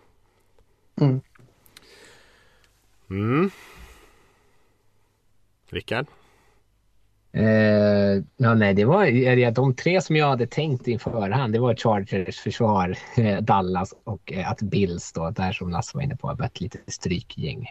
[1.01, 1.21] Mm.
[3.09, 3.49] Mm.
[5.69, 6.05] Rickard?
[7.37, 11.53] Uh, ja, nej, det var de tre som jag hade tänkt i förhand.
[11.53, 16.03] Det var Chargers försvar, eh, Dallas och eh, att Bills då, där som Lasse var
[16.03, 17.67] inne på, har börjat lite strykgäng.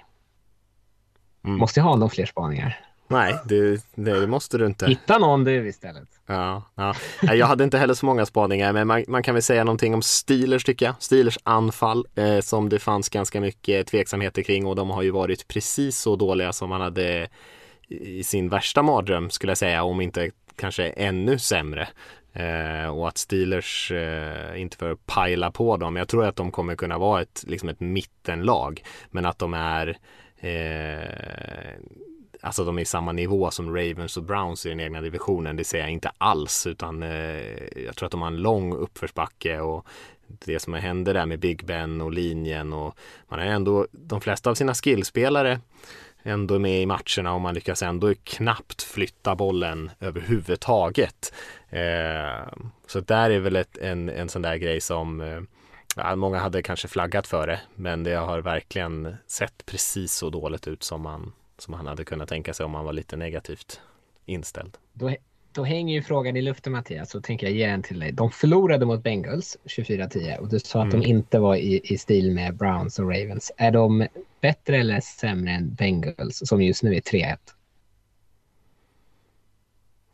[1.45, 1.59] Mm.
[1.59, 2.89] Måste jag ha någon fler spaningar?
[3.11, 4.87] Nej, det, det, måste du inte.
[4.87, 6.09] Hitta någon du istället.
[6.27, 6.95] Ja, ja.
[7.35, 10.03] Jag hade inte heller så många spaningar, men man, man kan väl säga någonting om
[10.03, 10.95] Steelers tycker jag.
[10.99, 15.49] Steelers anfall eh, som det fanns ganska mycket tveksamheter kring och de har ju varit
[15.49, 17.29] precis så dåliga som man hade
[17.89, 21.89] i sin värsta mardröm skulle jag säga, om inte kanske ännu sämre.
[22.33, 25.97] Eh, och att Steelers eh, inte får pajla på dem.
[25.97, 29.99] Jag tror att de kommer kunna vara ett, liksom ett mittenlag, men att de är
[30.41, 31.75] eh,
[32.41, 35.57] alltså de är i samma nivå som Ravens och Browns i den egna divisionen.
[35.57, 37.09] Det ser jag inte alls utan eh,
[37.84, 39.86] jag tror att de har en lång uppförsbacke och
[40.45, 42.95] det som händer där med Big Ben och linjen och
[43.28, 45.61] man har ändå de flesta av sina skillspelare
[46.22, 51.34] ändå med i matcherna och man lyckas ändå knappt flytta bollen överhuvudtaget.
[51.70, 52.49] Eh,
[52.86, 55.41] så där är väl ett, en, en sån där grej som eh,
[55.97, 60.68] ja, många hade kanske flaggat för det men det har verkligen sett precis så dåligt
[60.68, 61.32] ut som man
[61.63, 63.81] som han hade kunnat tänka sig om han var lite negativt
[64.27, 64.77] inställd.
[64.93, 65.17] Då,
[65.53, 68.13] då hänger ju frågan i luften Mattias, så tänker jag ge den till dig.
[68.13, 71.01] De förlorade mot Bengals 24-10 och du sa att Mm.
[71.01, 73.53] de inte var i, i stil med Browns och Ravens.
[73.57, 74.07] Är de
[74.41, 77.37] bättre eller sämre än Bengals som just nu är 3-1?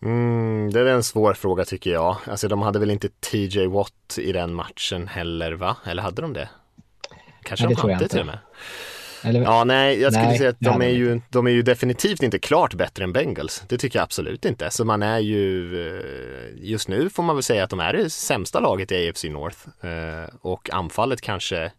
[0.03, 2.17] Mm, det är en svår fråga tycker jag.
[2.27, 5.77] Alltså de hade väl inte TJ Watt i den matchen heller va?
[5.85, 6.49] Eller hade de det?
[7.43, 8.39] Kanske Nej, det de hade till och med.
[9.27, 12.22] Eller, Ja, nej, jag skulle Nej, säga att de är, ju, de är ju definitivt
[12.22, 13.62] inte klart bättre än Bengals.
[13.68, 14.70] Det tycker jag absolut inte.
[14.70, 18.11] Så man är ju, eh, just nu får man väl säga att de är det
[18.11, 19.59] sämsta laget i AFC North.
[19.87, 21.72] Eh, Och anfallet kanske,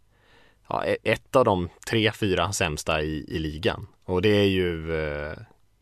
[0.69, 3.87] ja, e- ett av de tre, fyra sämsta i, i ligan.
[4.05, 5.33] Och det är ju eh,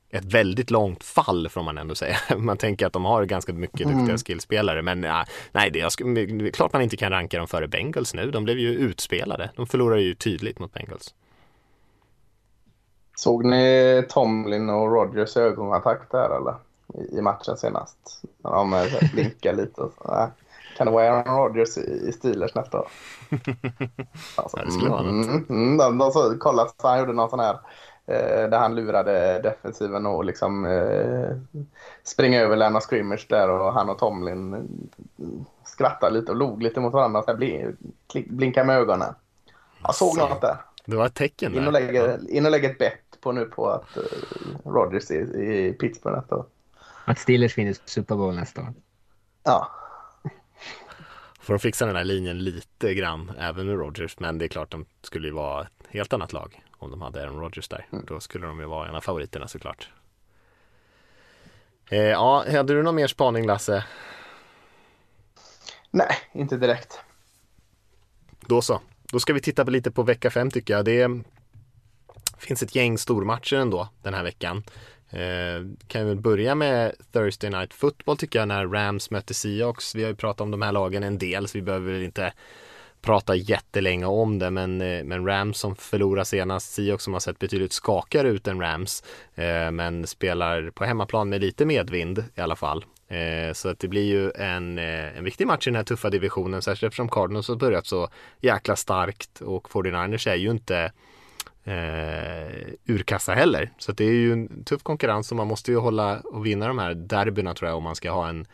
[0.09, 2.17] ett väldigt långt fall får man ändå säga.
[2.37, 6.73] Man tänker att de har ganska mycket duktiga skillspelare men ja, nej, det är, klart
[6.73, 8.31] man inte kan ranka dem före Bengals nu.
[8.31, 9.49] De blev ju utspelade.
[9.55, 11.13] De förlorar ju tydligt mot Bengals.
[13.15, 16.55] Såg ni Tomlin och Rogers ögonkontakt där eller?
[16.93, 18.21] I, i matchen senast.
[18.43, 19.81] När de eh, blinkar lite.
[19.97, 20.29] Så.
[20.77, 22.87] Kan det vara Aaron Rodgers i, i Steelers nästa år?
[24.35, 25.27] Alltså, det skulle vara något.
[25.27, 27.53] mm, mm, de, de så, kolla, så han gjorde någon sån här
[28.05, 31.37] eh, där han lurade defensiven och liksom eh,
[32.03, 34.61] springa över Lana Scrimmage där och han och Tomlin eh,
[35.65, 37.21] skrattade lite och log lite mot varandra.
[37.23, 39.13] Så här, blin, klick, blinka med ögonen.
[39.83, 40.57] Jag såg något där.
[40.85, 41.81] Det var ett tecken In och där.
[41.81, 44.03] lägga, in och lägga ett bett på nu på att uh,
[44.65, 46.45] Rodgers är i Pittsburgh nästa år.
[47.05, 48.73] Att Steelers vinner Super Bowl nästa år.
[49.43, 49.71] Ja,
[51.39, 54.71] Får de fixa den här linjen lite grann även med Rodgers men det är klart
[54.71, 57.87] de skulle ju vara ett helt annat lag om de hade Aaron Rodgers där.
[58.07, 59.89] Då skulle de ju vara en av favoriterna såklart.
[61.89, 63.85] Eh, ja, hade du någon mer spaning Lasse?
[65.91, 66.99] nej, inte direkt.
[68.39, 68.81] Då så.
[69.11, 70.85] Då ska vi titta på lite på vecka 5 tycker jag.
[70.85, 71.01] Det
[72.39, 74.63] finns ett gäng stormatcher ändå den här veckan.
[75.09, 79.95] Eh, kan vi väl börja med Thursday Night Football tycker jag när Rams möter Seahawks.
[79.95, 82.33] Vi har ju pratat om de här lagen en del så vi behöver väl inte
[83.01, 87.39] prata jättelänge om det men, eh, men Rams som förlorar senast, Seahawks som har sett
[87.39, 89.03] betydligt skakigare ut än Rams
[89.35, 92.85] eh, men spelar på hemmaplan med lite medvind i alla fall.
[93.07, 96.09] Eh, så att det blir ju en, eh, en viktig match i den här tuffa
[96.09, 98.09] divisionen särskilt eftersom Cardinals har börjat så
[98.41, 100.91] jäkla starkt och 49ers är ju inte
[101.65, 103.71] eh, urkassa heller.
[103.77, 106.67] Så att det är ju en tuff konkurrens och man måste ju hålla och vinna
[106.67, 108.45] de här derbyna tror jag om man ska ha en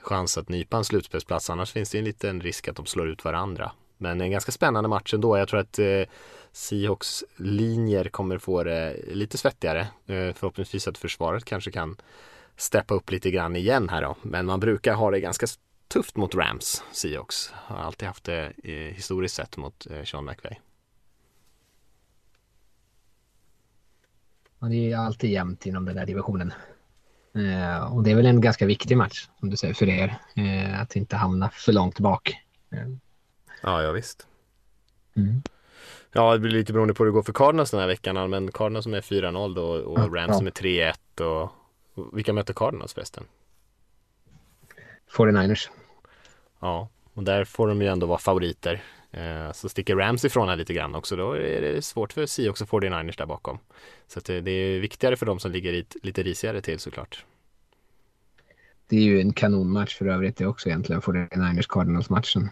[0.00, 1.50] chans att nypa en slutspelsplats.
[1.50, 3.72] Annars finns det en liten risk att de slår ut varandra.
[3.98, 5.38] Men en ganska spännande match ändå.
[5.38, 6.02] Jag tror att eh,
[6.52, 9.80] Seahawks linjer kommer få det lite svettigare.
[9.80, 11.96] Eh, förhoppningsvis att försvaret kanske kan
[12.56, 14.16] steppa upp lite grann igen här då.
[14.22, 15.46] Men man brukar ha det ganska
[15.88, 17.52] tufft mot Rams, Seahawks.
[17.54, 20.60] Har alltid haft det eh, historiskt sett mot eh, Sean McVay.
[24.60, 26.52] Och det är alltid jämnt inom den där divisionen.
[27.34, 30.18] Eh, och det är väl en ganska viktig match, som du säger, för er.
[30.36, 32.30] Eh, att inte hamna för långt bak.
[32.72, 32.88] Eh,
[33.62, 34.26] Ja, ja visst.
[35.16, 35.42] Mm.
[36.12, 38.30] Ja, det blir lite beroende på hur det går för Cardinals den här veckan.
[38.30, 40.34] Men Cardinals som är 4-0 då och Ja, Rams ja.
[40.34, 41.42] som är 3-1 och,
[41.94, 43.24] och vilka möter Cardinals förresten?
[45.16, 45.68] 49ers.
[46.60, 48.82] Ja, och där får de ju ändå vara favoriter.
[49.12, 51.16] Eh, så sticker Rams ifrån här lite grann också.
[51.16, 53.58] Då är det svårt för Seahawks och 49ers där bakom.
[54.06, 57.24] Så att det, är viktigare för dem som ligger lite, lite risigare till såklart.
[58.88, 62.48] Det är ju en kanonmatch för övrigt det också egentligen, 49ers Cardinals-matchen.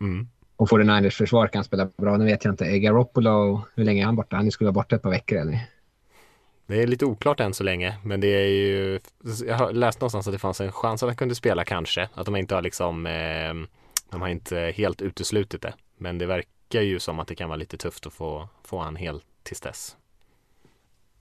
[0.00, 0.28] Mm.
[0.56, 2.16] Och 49ers försvar kan spela bra.
[2.16, 4.36] Nu vet jag inte, är Garoppolo, hur länge är han borta?
[4.36, 5.66] Han skulle vara borta ett par veckor eller?
[6.66, 9.00] Det är lite oklart än så länge, men det är ju,
[9.46, 12.26] jag har läst någonstans att det fanns en chans att han kunde spela kanske, att
[12.26, 13.54] de inte har liksom, eh,
[14.10, 17.56] de har inte helt uteslutit det, men det verkar ju som att det kan vara
[17.56, 19.96] lite tufft att få, få han helt tills dess.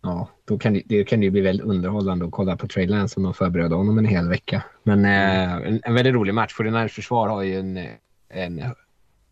[0.01, 3.17] Ja, då kan det, det kan ju bli väldigt underhållande att kolla på Trey Lance
[3.17, 4.63] om de förbereder honom en hel vecka.
[4.83, 6.55] Men eh, en, en väldigt rolig match.
[6.57, 7.77] 49ers försvar har ju en,
[8.29, 8.63] en, i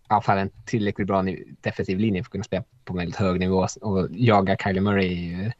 [0.07, 1.25] alla fall en tillräckligt bra
[1.61, 3.67] defensiv linje för att kunna spela på väldigt hög nivå.
[3.81, 5.51] Och jaga Kylie Murray är ju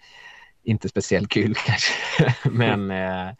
[0.64, 1.94] inte speciellt kul kanske.
[2.50, 3.34] Men eh,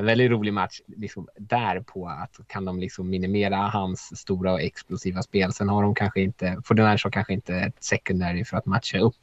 [0.00, 4.60] en väldigt rolig match liksom, där på att kan de liksom minimera hans stora och
[4.60, 5.52] explosiva spel.
[5.52, 9.18] Sen har de kanske inte, 49ers har kanske inte ett secondary för att matcha upp.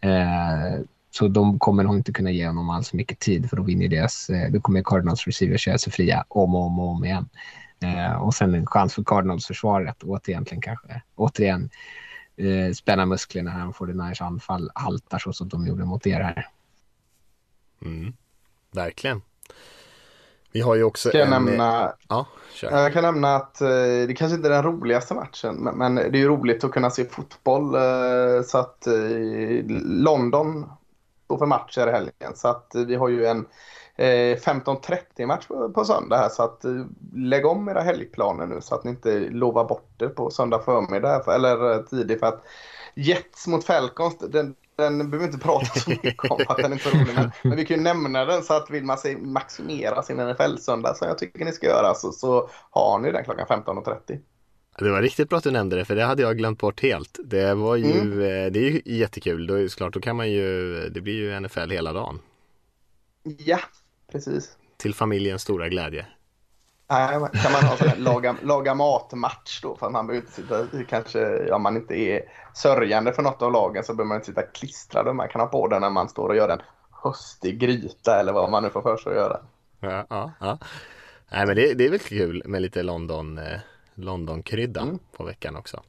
[0.00, 3.88] Eh, så de kommer nog inte kunna ge honom alls mycket tid för då vinner
[3.88, 7.28] deras, eh, då kommer Cardinals Receiver köra sig fria om och om och om igen.
[7.80, 11.70] Eh, och sen en chans för Cardinals försvar att återigen kanske, återigen
[12.36, 16.06] eh, spänna musklerna här och få det Niners anfall haltar så som de gjorde mot
[16.06, 16.48] er här.
[17.82, 18.12] Mm.
[18.72, 19.22] Verkligen.
[20.54, 21.44] Vi har ju också Ska jag en...
[21.44, 22.70] nämna Ja, kör.
[22.70, 23.68] Jag kan nämna att eh,
[24.06, 27.04] det kanske inte är den roligaste matchen, men, det är ju roligt att kunna se
[27.04, 27.74] fotboll.
[27.74, 28.94] Eh, så att eh,
[29.82, 30.66] London
[31.24, 32.32] stå för matcher i helgen.
[32.34, 33.46] Så att vi har ju en
[33.96, 36.28] eh, 15.30 match på, söndag här.
[36.28, 36.84] Så att eh,
[37.14, 41.34] lägg om era helgplaner nu så att ni inte lovar bort det på söndag förmiddag
[41.34, 42.20] eller eh, tidigt.
[42.20, 42.44] För att
[42.94, 46.76] Jets mot Falcons, den, den behöver vi inte prata så mycket om att den är
[46.76, 47.14] inte rolig.
[47.14, 50.94] Men, men, vi kan ju nämna den så att vill man sig maximera sin NFL-söndag
[50.94, 54.20] som jag tycker ni ska göra så, så har ni den klockan 15.30.
[54.78, 57.18] Det var riktigt bra att du nämnde det för det hade jag glömt bort helt.
[57.24, 58.12] Det var ju, mm.
[58.12, 59.46] Eh, det är ju jättekul.
[59.46, 62.18] Då är det klart, då kan man ju, det blir ju NFL hela dagen.
[63.38, 63.58] Ja,
[64.12, 64.56] precis.
[64.76, 66.06] Till familjens stora glädje.
[66.88, 71.52] Kan man ha sån laga, laga matmatch då för att man behöver inte sitta, kanske,
[71.52, 72.22] om man inte är
[72.54, 75.16] sörjande för något av lagen så behöver man inte sitta klistrad.
[75.16, 78.50] Man kan ha på den när man står och gör en höstig gryta eller vad
[78.50, 79.40] man nu får för sig att göra.
[79.80, 80.58] Ja, ja, ja.
[81.30, 83.58] Nej men det, det är väl kul med lite London, eh,
[83.94, 84.98] London-krydda mm.
[85.16, 85.82] på veckan också.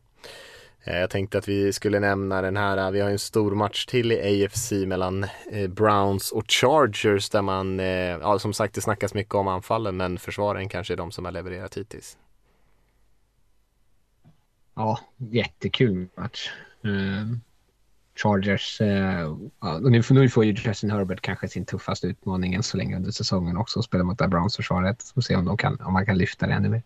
[0.88, 4.11] Eh, jag tänkte att vi skulle nämna den här, vi har en stor match till
[4.11, 9.13] i AFC mellan eh, Browns och Chargers där man, eh, ja som sagt det snackas
[9.13, 12.17] mycket om anfallen men försvaren kanske är de som har levererat hittills.
[14.75, 16.49] Ja, jättekul match.
[16.83, 17.41] Ehm,
[18.15, 18.81] Chargers,
[19.59, 23.11] ja, nu, nu får ju Justin Herbert kanske sin tuffaste utmaning än så länge under
[23.11, 26.05] säsongen också, att spela mot det här Browns-försvaret och se om, de kan, om man
[26.05, 26.81] kan lyfta det ännu mer.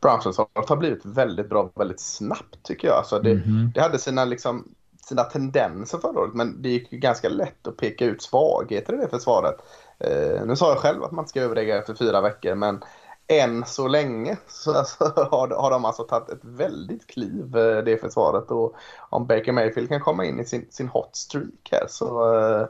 [0.00, 2.96] Browns-försvaret har blivit väldigt bra väldigt snabbt tycker jag.
[2.96, 3.72] Alltså det, mm -hmm.
[3.74, 4.68] det hade sina, liksom,
[5.04, 8.96] sina tendenser förra året men det gick ju ganska lätt att peka ut svagheter i
[8.96, 9.56] det försvaret.
[9.98, 12.84] Eh, nu sa jag själv att man ska överlägga efter fyra veckor men
[13.26, 18.00] än så länge så alltså, har, har de alltså tagit ett väldigt kliv eh, det
[18.00, 22.36] försvaret och om Baker Mayfield kan komma in i sin, sin hot streak här så
[22.36, 22.66] eh,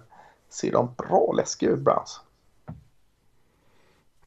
[0.49, 2.21] ser de bra läskiga ut Browns.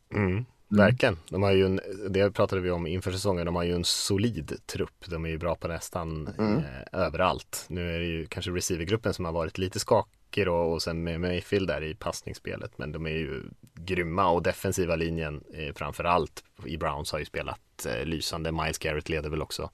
[0.10, 0.46] Mm.
[0.72, 0.86] Mm.
[0.86, 1.18] Verkligen.
[1.30, 4.54] De har ju en, det pratade vi om inför säsongen, de har ju en solid
[4.66, 5.06] trupp.
[5.08, 6.58] De är ju bra på nästan mm.
[6.58, 7.66] eh, överallt.
[7.68, 9.80] Nu är det ju kanske receivergruppen som har varit lite
[10.28, 12.78] skakig och, och sen med Mayfield där i passningsspelet.
[12.78, 13.44] Men de är ju
[13.76, 18.52] grymma och defensiva linjen eh, framför allt i Browns har ju spelat eh, lysande.
[18.52, 19.70] Miles Garrett leder väl också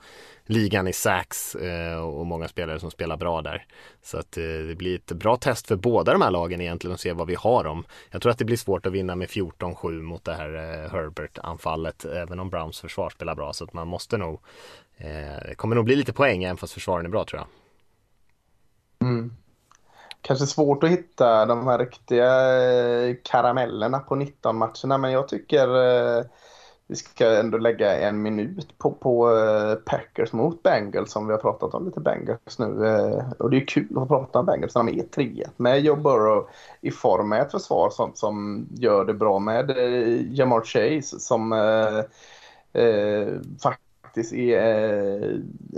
[0.46, 3.66] ligan i sax eh, och många spelare som spelar bra där.
[4.02, 7.02] Så att eh, det blir ett bra test för båda de här lagen egentligen att
[7.02, 7.86] se vad vi har dem.
[8.12, 12.06] Jag tror att det blir svårt att vinna med 14-7 mot det här eh, Herbert-anfallet
[12.06, 14.42] även om Browns försvar spelar bra så att man måste nog
[14.98, 17.48] eh, det kommer nog bli lite poäng även fast försvaren är bra tror jag.
[19.10, 19.43] Mm
[20.24, 25.68] kanske svårt att hitta de här riktiga eh, karamellerna på 19 matcherna men jag tycker
[25.68, 26.24] eh,
[26.88, 31.40] vi ska ändå lägga en minut på, på eh, Packers mot Bengals som vi har
[31.40, 32.66] pratat om lite Bengals nu.
[33.40, 36.48] Och det är kul att prata om Bengals när de är 3 med Joe Burrow
[36.82, 39.70] i form med ett försvar som, som gör det bra med
[40.32, 42.00] Jamar Chase som eh,
[42.84, 43.28] eh,
[44.14, 45.30] faktiskt är eh,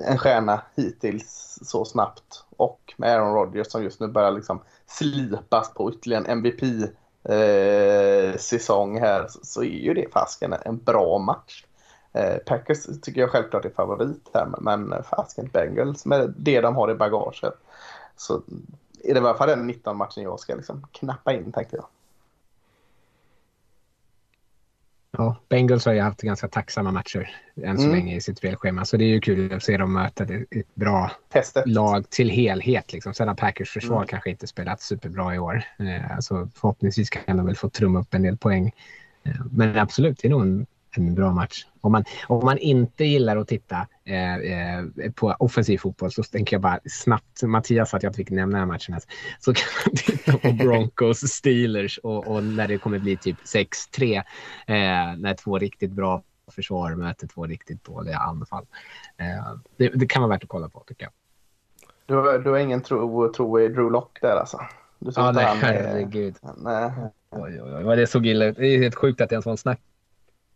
[0.08, 5.74] en stjärna hittills så snabbt och med Aaron Rodgers som just nu börjar liksom slipas
[5.74, 11.66] på ytterligare en MVP-säsong eh, här så är ju det fasken en bra match.
[12.14, 16.92] Eh, Packers tycker jag självklart är favorit här men fasken Bengals med det de har
[16.92, 17.54] i bagaget
[18.18, 18.42] så
[19.04, 21.86] är det i alla fall den 19 matchen jag ska liksom knappa in tänkte jag.
[25.18, 27.30] Ja, Bengals har ju haft ganska tacksamma matcher
[27.63, 27.95] än så mm.
[27.95, 28.86] länge i sitt spelschema.
[28.86, 31.68] Så det är ju kul att se dem möta ett bra Testet.
[31.68, 32.93] lag till helhet.
[32.93, 33.13] Liksom.
[33.13, 34.07] Sen har Packers försvar mm.
[34.07, 35.63] kanske inte spelat superbra i år.
[35.80, 38.72] Eh, alltså, förhoppningsvis kan de väl få trumma upp en del poäng.
[39.24, 40.66] Eh, men absolut, det är nog en
[41.04, 41.66] en bra match.
[41.82, 44.84] Om man, om man inte gillar att titta eh, eh,
[45.16, 48.74] på offensiv fotboll så tänker jag bara snabbt, Mattias att jag fick nämna den här
[48.74, 49.00] matchen,
[49.39, 53.38] så kan man titta på Broncos Steelers och, och när det kommer bli typ
[53.98, 54.24] 6-3 eh,
[55.18, 58.66] när två riktigt bra försvar möter två riktigt dåliga anfall.
[59.18, 61.12] Eh, det, det, kan vara värt att kolla på tycker jag.
[62.06, 64.60] Du, har, du har ingen tro, tro i Drew Lock där alltså?
[65.00, 66.36] Du ja, nej, herregud.
[66.58, 66.91] Nej.
[67.30, 68.58] Oj, oj, oj, det såg illa ut.
[68.58, 69.80] Det är helt sjukt att det ens var en snack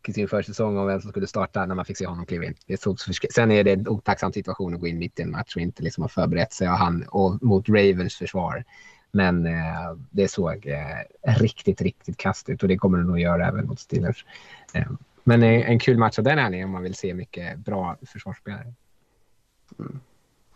[0.08, 2.56] i sin försäsong om vem som skulle starta när man fick se honom kliva in.
[2.66, 3.00] Det såg
[3.34, 5.84] Sen är det en otacksam situation att gå in mitt i en match och inte
[5.84, 8.64] liksom ha förberett sig och han, och mot Ravens försvar.
[9.12, 13.48] Men eh, det såg eh, riktigt, riktigt kast ut och det kommer det nog göra
[13.48, 14.26] även mot Steelers.
[14.74, 14.92] Eh,
[15.24, 18.74] men eh, en kul match av den anledningen om man vill se mycket bra försvarsspelare.
[19.80, 20.00] Mm.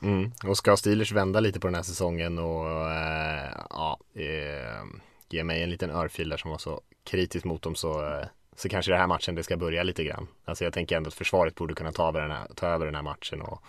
[0.02, 0.32] Mm.
[0.46, 4.84] Och ska Steelers vända lite på den här säsongen och eh, ja, eh,
[5.30, 8.26] ge mig en liten örfil där som var så kritisk mot dem så eh,
[8.56, 10.28] så kanske det här matchen det ska börja lite grann.
[10.46, 12.96] Alltså jag tänker ändå att försvaret borde kunna ta över den här, ta över den
[12.96, 13.62] här matchen och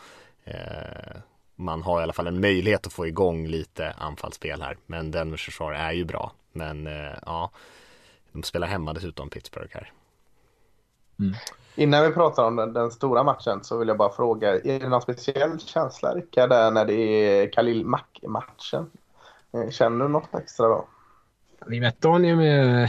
[0.45, 1.17] eh,
[1.57, 4.77] man har i alla fall en möjlighet att få igång lite anfallsspel här.
[4.87, 6.33] Men Denvers försvar är ju bra.
[6.53, 7.51] Men eh, ja,
[8.33, 9.93] de spelar hemma dessutom Pittsburgh här.
[11.19, 11.35] Mm.
[11.75, 14.89] Innan vi pratar om den, den, stora matchen så vill jag bara fråga, är det
[14.89, 18.91] någon speciell känsla Rickard, när det är Khalil Mack-matchen?
[19.53, 20.87] Eh, Känner du något extra då?
[21.69, 22.89] Vi mötte honom ju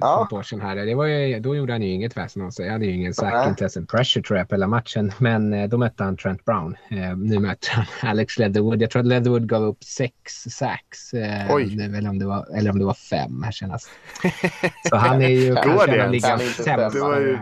[0.00, 0.16] Ja.
[0.18, 0.76] för ett år sedan här.
[0.76, 2.66] Det var ju, då gjorde han ju inget väsen av sig.
[2.66, 5.12] Jag hade ju ingen sack, inte ens en pressure tror jag på hela matchen.
[5.18, 6.76] Men eh, då mötte han Trent Brown.
[6.90, 8.82] Eh, nu möter han Alex Leatherwood.
[8.82, 10.14] Jag tror att Leatherwood gav upp sex
[10.50, 11.14] sacks.
[11.14, 13.90] Eh, eller, om det var, eller om det var fem här senast.
[14.88, 16.88] Så han är ju Går kanske det en sämsta stämma.
[16.88, 17.38] Det var ju-.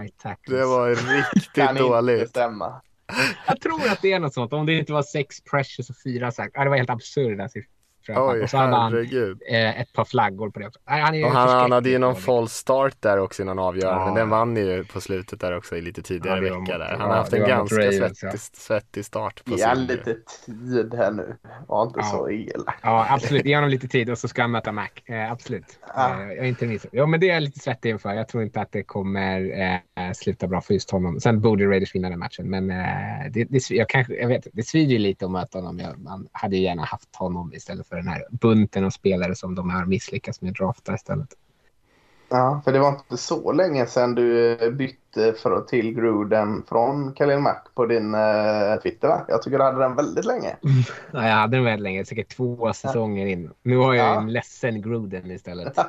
[0.47, 2.29] Det var riktigt Kan inte dåligt.
[2.29, 2.81] stämma.
[3.47, 4.53] Jag tror att det är något sånt.
[4.53, 6.51] Om det inte var sex pressures och fyra sack.
[6.55, 7.76] Ja, det var helt absurda siffror.
[8.13, 8.37] Alla fall.
[8.37, 8.95] Oj, och så hade han
[9.49, 10.81] eh, ett par flaggor på det också.
[10.89, 12.25] Nej, han, är han, han hade ju någon dålig.
[12.25, 14.01] false start där också i någon avgörande.
[14.01, 14.07] Ja.
[14.07, 16.97] Men den vann ju på slutet där också i lite tidigare Ja, vecka där.
[16.99, 18.39] Han har haft en ganska Ravens, svettig, ja.
[18.39, 20.17] svettig start på Ge lite
[20.47, 21.37] tid här nu.
[21.67, 22.05] Var inte Ja.
[22.05, 22.75] så elak.
[22.83, 23.45] Ja, absolut.
[23.45, 24.89] Ge honom lite tid och så ska han möta Mac.
[25.05, 25.79] Eh, absolut.
[25.95, 26.23] Ja.
[26.23, 26.79] Eh, jag är inte.
[26.93, 28.15] Ja, men det är jag lite svettig inför.
[28.15, 29.61] Jag tror inte att det kommer
[29.97, 31.21] eh, sluta bra för just honom.
[31.21, 34.63] Sen borde Raiders vinna den matchen, men eh, det, det, jag kanske, jag vet, det
[34.63, 35.79] svider ju lite att möta honom.
[35.79, 39.55] Jag, man hade ju gärna haft honom istället för den här bunten av spelare som
[39.55, 41.29] de har misslyckats med att drafta istället.
[42.29, 47.13] Ja, för det var inte så länge sedan du eh, bytte för till Gruden från
[47.15, 49.25] Khalil Mack på din uh, Twitter va?
[49.29, 50.57] Jag tycker du hade den väldigt länge.
[51.13, 53.51] Ja, jag hade den väldigt länge, säkert två säsonger in.
[53.63, 54.21] Nu har jag Ja.
[54.21, 55.77] en ledsen Gruden istället.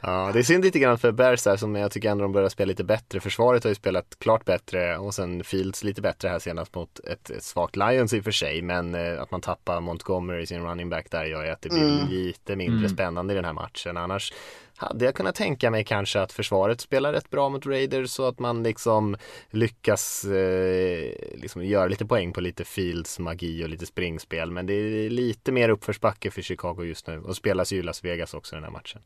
[0.00, 2.48] Ja, det är synd lite grann för Bears här som jag tycker ändå de börjar
[2.48, 3.20] spela lite bättre.
[3.20, 7.30] Försvaret har ju spelat klart bättre och sen Fields lite bättre här senast mot ett,
[7.30, 8.62] ett svagt Lions i och för sig.
[8.62, 11.94] Men eh, att man tappar Montgomery, sin running back där, gör ju att det blir
[11.98, 12.08] Mm.
[12.08, 12.88] lite mindre Mm.
[12.88, 13.96] spännande i den här matchen.
[13.96, 14.32] Annars
[14.76, 18.38] hade jag kunnat tänka mig kanske att försvaret spelar rätt bra mot Raiders så att
[18.38, 19.16] man liksom
[19.50, 24.50] lyckas eh, liksom göra lite poäng på lite Fields magi och lite springspel.
[24.50, 28.04] Men det är lite mer uppförsbacke för Chicago just nu och spelas ju i Las
[28.04, 29.00] Vegas också den här matchen.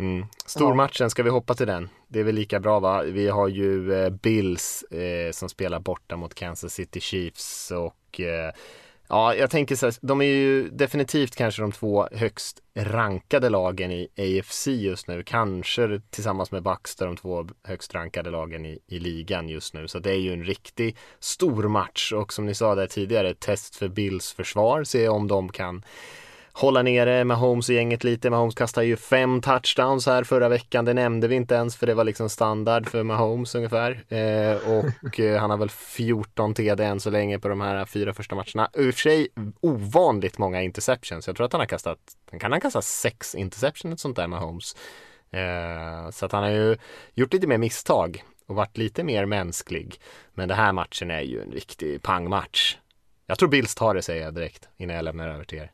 [0.00, 0.26] Mm.
[0.46, 1.88] Stormatchen, ska vi hoppa till den?
[2.08, 3.02] Det är väl lika bra va?
[3.02, 8.52] Vi har ju eh, Bills eh, som spelar borta mot Kansas City Chiefs och eh,
[9.08, 13.90] ja, jag tänker så här, de är ju definitivt kanske de två högst rankade lagen
[13.90, 15.22] i AFC just nu.
[15.22, 19.88] Kanske tillsammans med Bucks de två högst rankade lagen i, i ligan just nu.
[19.88, 23.76] Så det är ju en riktig stor match och som ni sa där tidigare, test
[23.76, 24.84] för Bills försvar.
[24.84, 25.82] Se om de kan
[26.52, 28.30] hålla nere Mahomes och gänget lite.
[28.30, 30.84] Mahomes kastade ju fem touchdowns här förra veckan.
[30.84, 33.90] Det nämnde vi inte ens för det var liksom standard för Mahomes ungefär.
[34.08, 38.14] Eh, och eh, han har väl 14 TD än så länge på de här fyra
[38.14, 38.70] första matcherna.
[38.74, 39.28] I och för sig
[39.60, 41.26] ovanligt många interceptions.
[41.26, 41.98] Jag tror att han har kastat,
[42.40, 44.76] kan han kasta sex interceptions ett sånt där Mahomes.
[45.30, 46.76] Eh, så att han har ju
[47.14, 50.00] gjort lite mer misstag och varit lite mer mänsklig.
[50.34, 52.76] Men den här matchen är ju en riktig pangmatch.
[53.26, 55.70] Jag tror Bills tar det säger jag direkt innan jag lämnar över till er.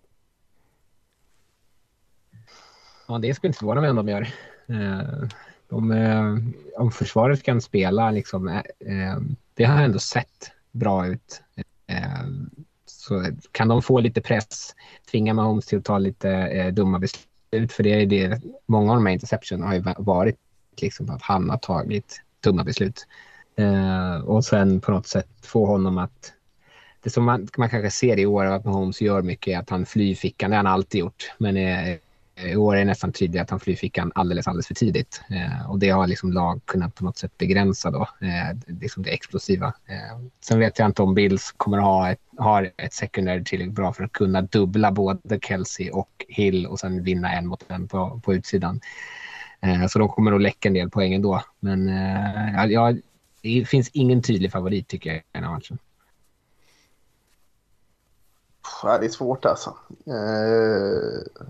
[3.09, 4.29] Ja, det skulle inte förvåna mig om de gör.
[4.69, 5.29] Eh,
[5.69, 6.37] de, eh,
[6.77, 9.19] om försvaret kan spela, liksom, eh,
[9.55, 11.43] det har ändå sett bra ut.
[12.87, 14.75] Så kan de få lite press,
[15.11, 19.07] tvinga Mahomes till att ta lite dumma beslut, för det är det, många av de
[19.07, 20.37] här interception har ju varit
[20.81, 23.07] liksom att han har tagit dumma beslut.
[24.25, 26.33] Och sen på något sätt få honom att
[27.03, 29.87] det som man, man kanske ser i år att Mahomes gör mycket är att han
[29.87, 30.51] flyr fickan.
[30.51, 31.33] Det har han alltid gjort.
[31.39, 31.97] Men eh,
[32.37, 35.23] Eh, i år är det nästan tydligt att han flyr fickan alldeles, alldeles för tidigt.
[35.31, 38.09] Eh, och det har liksom lag kunnat på något sätt begränsa då.
[38.21, 39.67] Eh, liksom det explosiva.
[39.67, 43.75] Eh, sen vet jag inte om Bills kommer att ha ett, har ett secondary tillräckligt
[43.75, 47.89] bra för att kunna dubbla både Kelsey och Hill och sen vinna en mot en
[47.89, 48.81] på, på utsidan.
[49.61, 51.43] Eh, så de kommer att läcka en del poäng ändå.
[51.61, 52.95] Men eh, ja, ja,
[53.43, 55.79] det finns ingen tydlig favorit tycker jag i den här matchen.
[58.83, 59.77] Ja, det är svårt alltså.
[60.07, 61.47] Eh,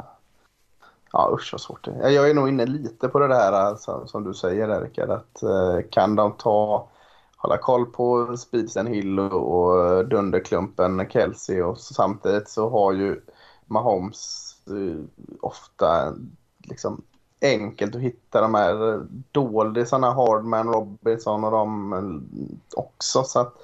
[1.17, 2.11] Ja, usch vad svårt det är.
[2.11, 5.11] Jag är nog inne lite på det där alltså, som du säger där, Rickard.
[5.11, 6.89] Att, eh, kan de ta,
[7.37, 13.21] hålla koll på Speedsen Hill och, och dunderklumpen Kelsey och så, samtidigt så har ju
[13.67, 16.15] Mahomes eh, ofta
[16.59, 17.03] liksom
[17.43, 19.01] enkelt att hitta de här
[19.33, 23.23] doldisarna, Hardman, Robinson och de eh, också.
[23.23, 23.55] Så att,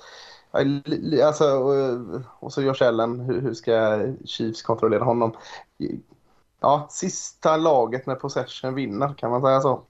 [1.24, 5.32] alltså, och, och så Josh Allen, hur, hur ska Chiefs kontrollera honom?
[6.62, 9.86] Ja, sista laget med possession vinner, kan man säga så.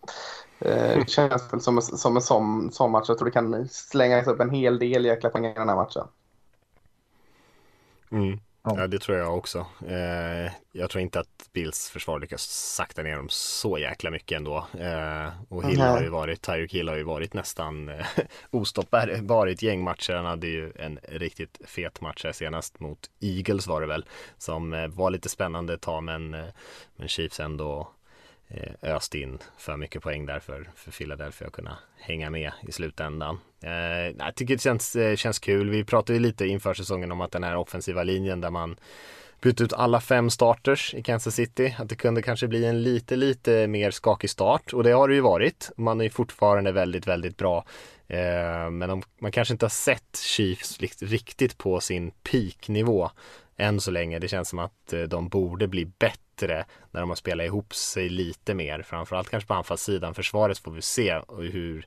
[0.59, 3.09] Eh, Det känns väl som, en- som en sån, sån match.
[3.09, 6.09] Jag tror det kan slängas upp en hel del jäkla poäng i den här matchen.
[8.11, 8.41] Mm.
[8.65, 8.75] Ja.
[8.79, 9.67] Ja, det tror jag också.
[9.89, 12.43] Eh, jag tror inte att Bills försvar lyckas
[12.77, 14.67] sakta ner dem så jäkla mycket ändå.
[14.79, 18.07] Eh, och Hill har ju varit, Tyreek Hill har ju varit nästan eh,
[18.51, 20.13] ostoppbar i ett gäng matcher.
[20.13, 24.05] Han hade ju en riktigt fet match här senast mot Eagles var det väl.
[24.39, 26.47] Som eh, var lite spännande ett tag men, eh,
[26.97, 27.91] men Chiefs ändå
[28.55, 32.73] Eh, öst in för mycket poäng där för, för Philadelphia att kunna hänga med i
[32.73, 33.39] slutändan.
[33.63, 33.71] Eh,
[34.19, 35.71] jag tycker det känns, eh, känns kul.
[35.71, 38.77] Vi pratade ju lite inför säsongen om att den här offensiva linjen där man
[39.41, 41.77] bytte ut alla fem starters i Kansas City.
[41.79, 45.15] Att det kunde kanske bli en lite, lite mer skakig start och det har det
[45.15, 45.71] ju varit.
[45.77, 47.65] Man är ju fortfarande väldigt, väldigt bra.
[48.71, 53.11] Men de, man kanske inte har sett Chiefs riktigt på sin peaknivå
[53.63, 54.19] än så länge.
[54.19, 58.09] Det känns som att eh, de borde bli bättre när de har spelat ihop sig
[58.09, 58.83] lite mer.
[58.83, 60.15] Framförallt kanske på anfallssidan.
[60.15, 61.87] Försvaret får vi se hur,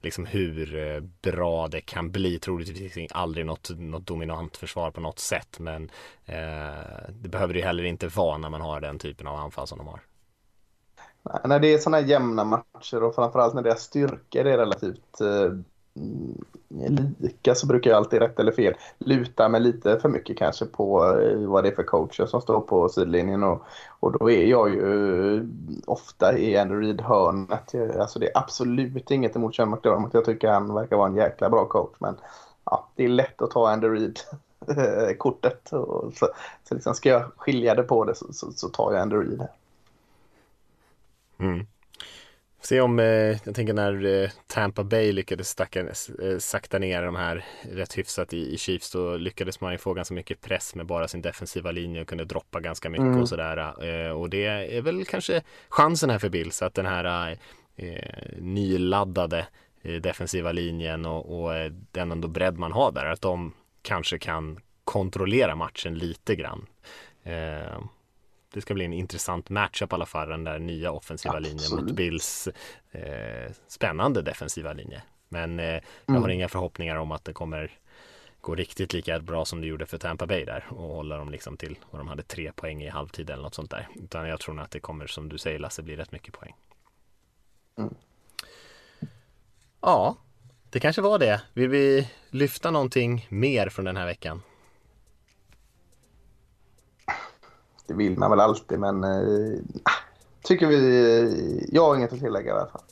[0.00, 1.00] liksom hur eh,
[1.32, 2.38] bra det kan bli.
[2.38, 5.58] Troligtvis aldrig något, något dominant försvar på något sätt.
[5.58, 5.90] Men
[6.26, 9.78] eh, det behöver det heller inte vara när man har den typen av anfall som
[9.78, 10.00] de har.
[11.44, 15.52] När det är sådana jämna matcher och framförallt när deras styrkor är relativt eh,
[15.96, 20.66] Mm, lika så brukar jag alltid, rätt eller fel, luta mig lite för mycket kanske
[20.66, 23.42] på eh, vad det är för coacher som står på sidlinjen.
[23.42, 23.62] Och,
[24.00, 25.42] och då är jag ju eh,
[25.86, 27.74] ofta i Andrew Reid-hörnet.
[28.00, 30.14] Alltså det är absolut inget emot Sean McDermott.
[30.14, 31.94] Jag tycker han verkar vara en jäkla bra coach.
[31.98, 32.16] Men
[32.64, 35.72] ja, det är lätt att ta Andrew Reid-kortet.
[35.72, 35.78] Eh,
[36.14, 36.28] så,
[36.64, 39.48] så liksom ska jag skilja det på det så, så, så tar jag Andrew Reid.
[41.38, 41.66] Mm.
[42.64, 43.06] Se om, eh,
[43.44, 48.32] jag tänker när eh, Tampa Bay lyckades stacka, eh, sakta ner de här rätt hyfsat
[48.32, 51.70] i, i Chiefs då lyckades man ju få ganska mycket press med bara sin defensiva
[51.70, 53.20] linje och kunde droppa ganska mycket mm.
[53.20, 53.84] och sådär.
[53.84, 57.38] Eh, och det är väl kanske chansen här för Bills att den här
[57.76, 59.46] eh, nyladdade
[59.82, 64.18] eh, defensiva linjen och, och eh, den ändå bredd man har där, att de kanske
[64.18, 66.66] kan kontrollera matchen lite grann.
[68.54, 71.60] Det ska bli en intressant matchup i alla fall, den där nya offensiva Absolut.
[71.60, 72.48] linjen mot Bills
[72.92, 75.02] eh, spännande defensiva linje.
[75.28, 76.22] Men eh, jag mm.
[76.22, 77.70] har inga förhoppningar om att det kommer
[78.40, 81.56] gå riktigt lika bra som det gjorde för Tampa Bay där och hålla dem liksom
[81.56, 83.88] till och de hade tre poäng i halvtid eller något sånt där.
[83.94, 86.54] Utan jag tror att det kommer som du säger Lasse bli rätt mycket poäng.
[87.78, 87.94] Mm.
[89.80, 90.16] Ja,
[90.70, 91.42] det kanske var det.
[91.52, 94.42] Vill vi lyfta någonting mer från den här veckan?
[97.86, 99.58] Det vill man väl alltid, men äh,
[100.42, 101.68] tycker vi...
[101.72, 102.82] Jag har inget att tillägga i alla fall.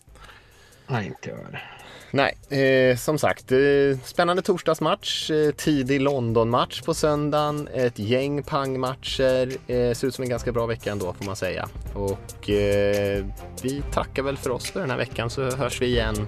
[0.87, 1.39] Nej, inte jag
[2.15, 3.59] Nej, eh, som sagt, eh,
[4.05, 9.47] spännande torsdagsmatch, eh, tidig Londonmatch på söndagen, ett gäng pangmatcher.
[9.67, 11.69] Eh, ser ut som en ganska bra vecka ändå får man säga.
[11.95, 13.25] Och eh,
[13.63, 16.27] vi tackar väl för oss för den här veckan så hörs vi igen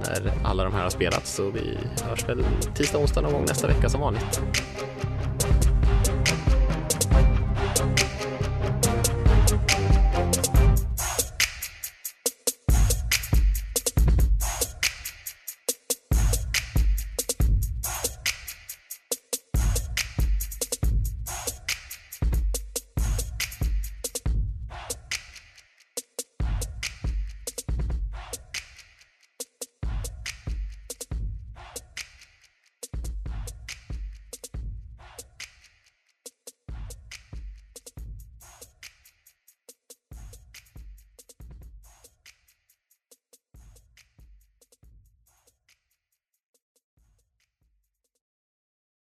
[0.00, 1.34] när alla de här har spelats.
[1.34, 2.44] Så vi hörs väl
[2.74, 4.40] tisdag, onsdag någon gång nästa vecka som vanligt.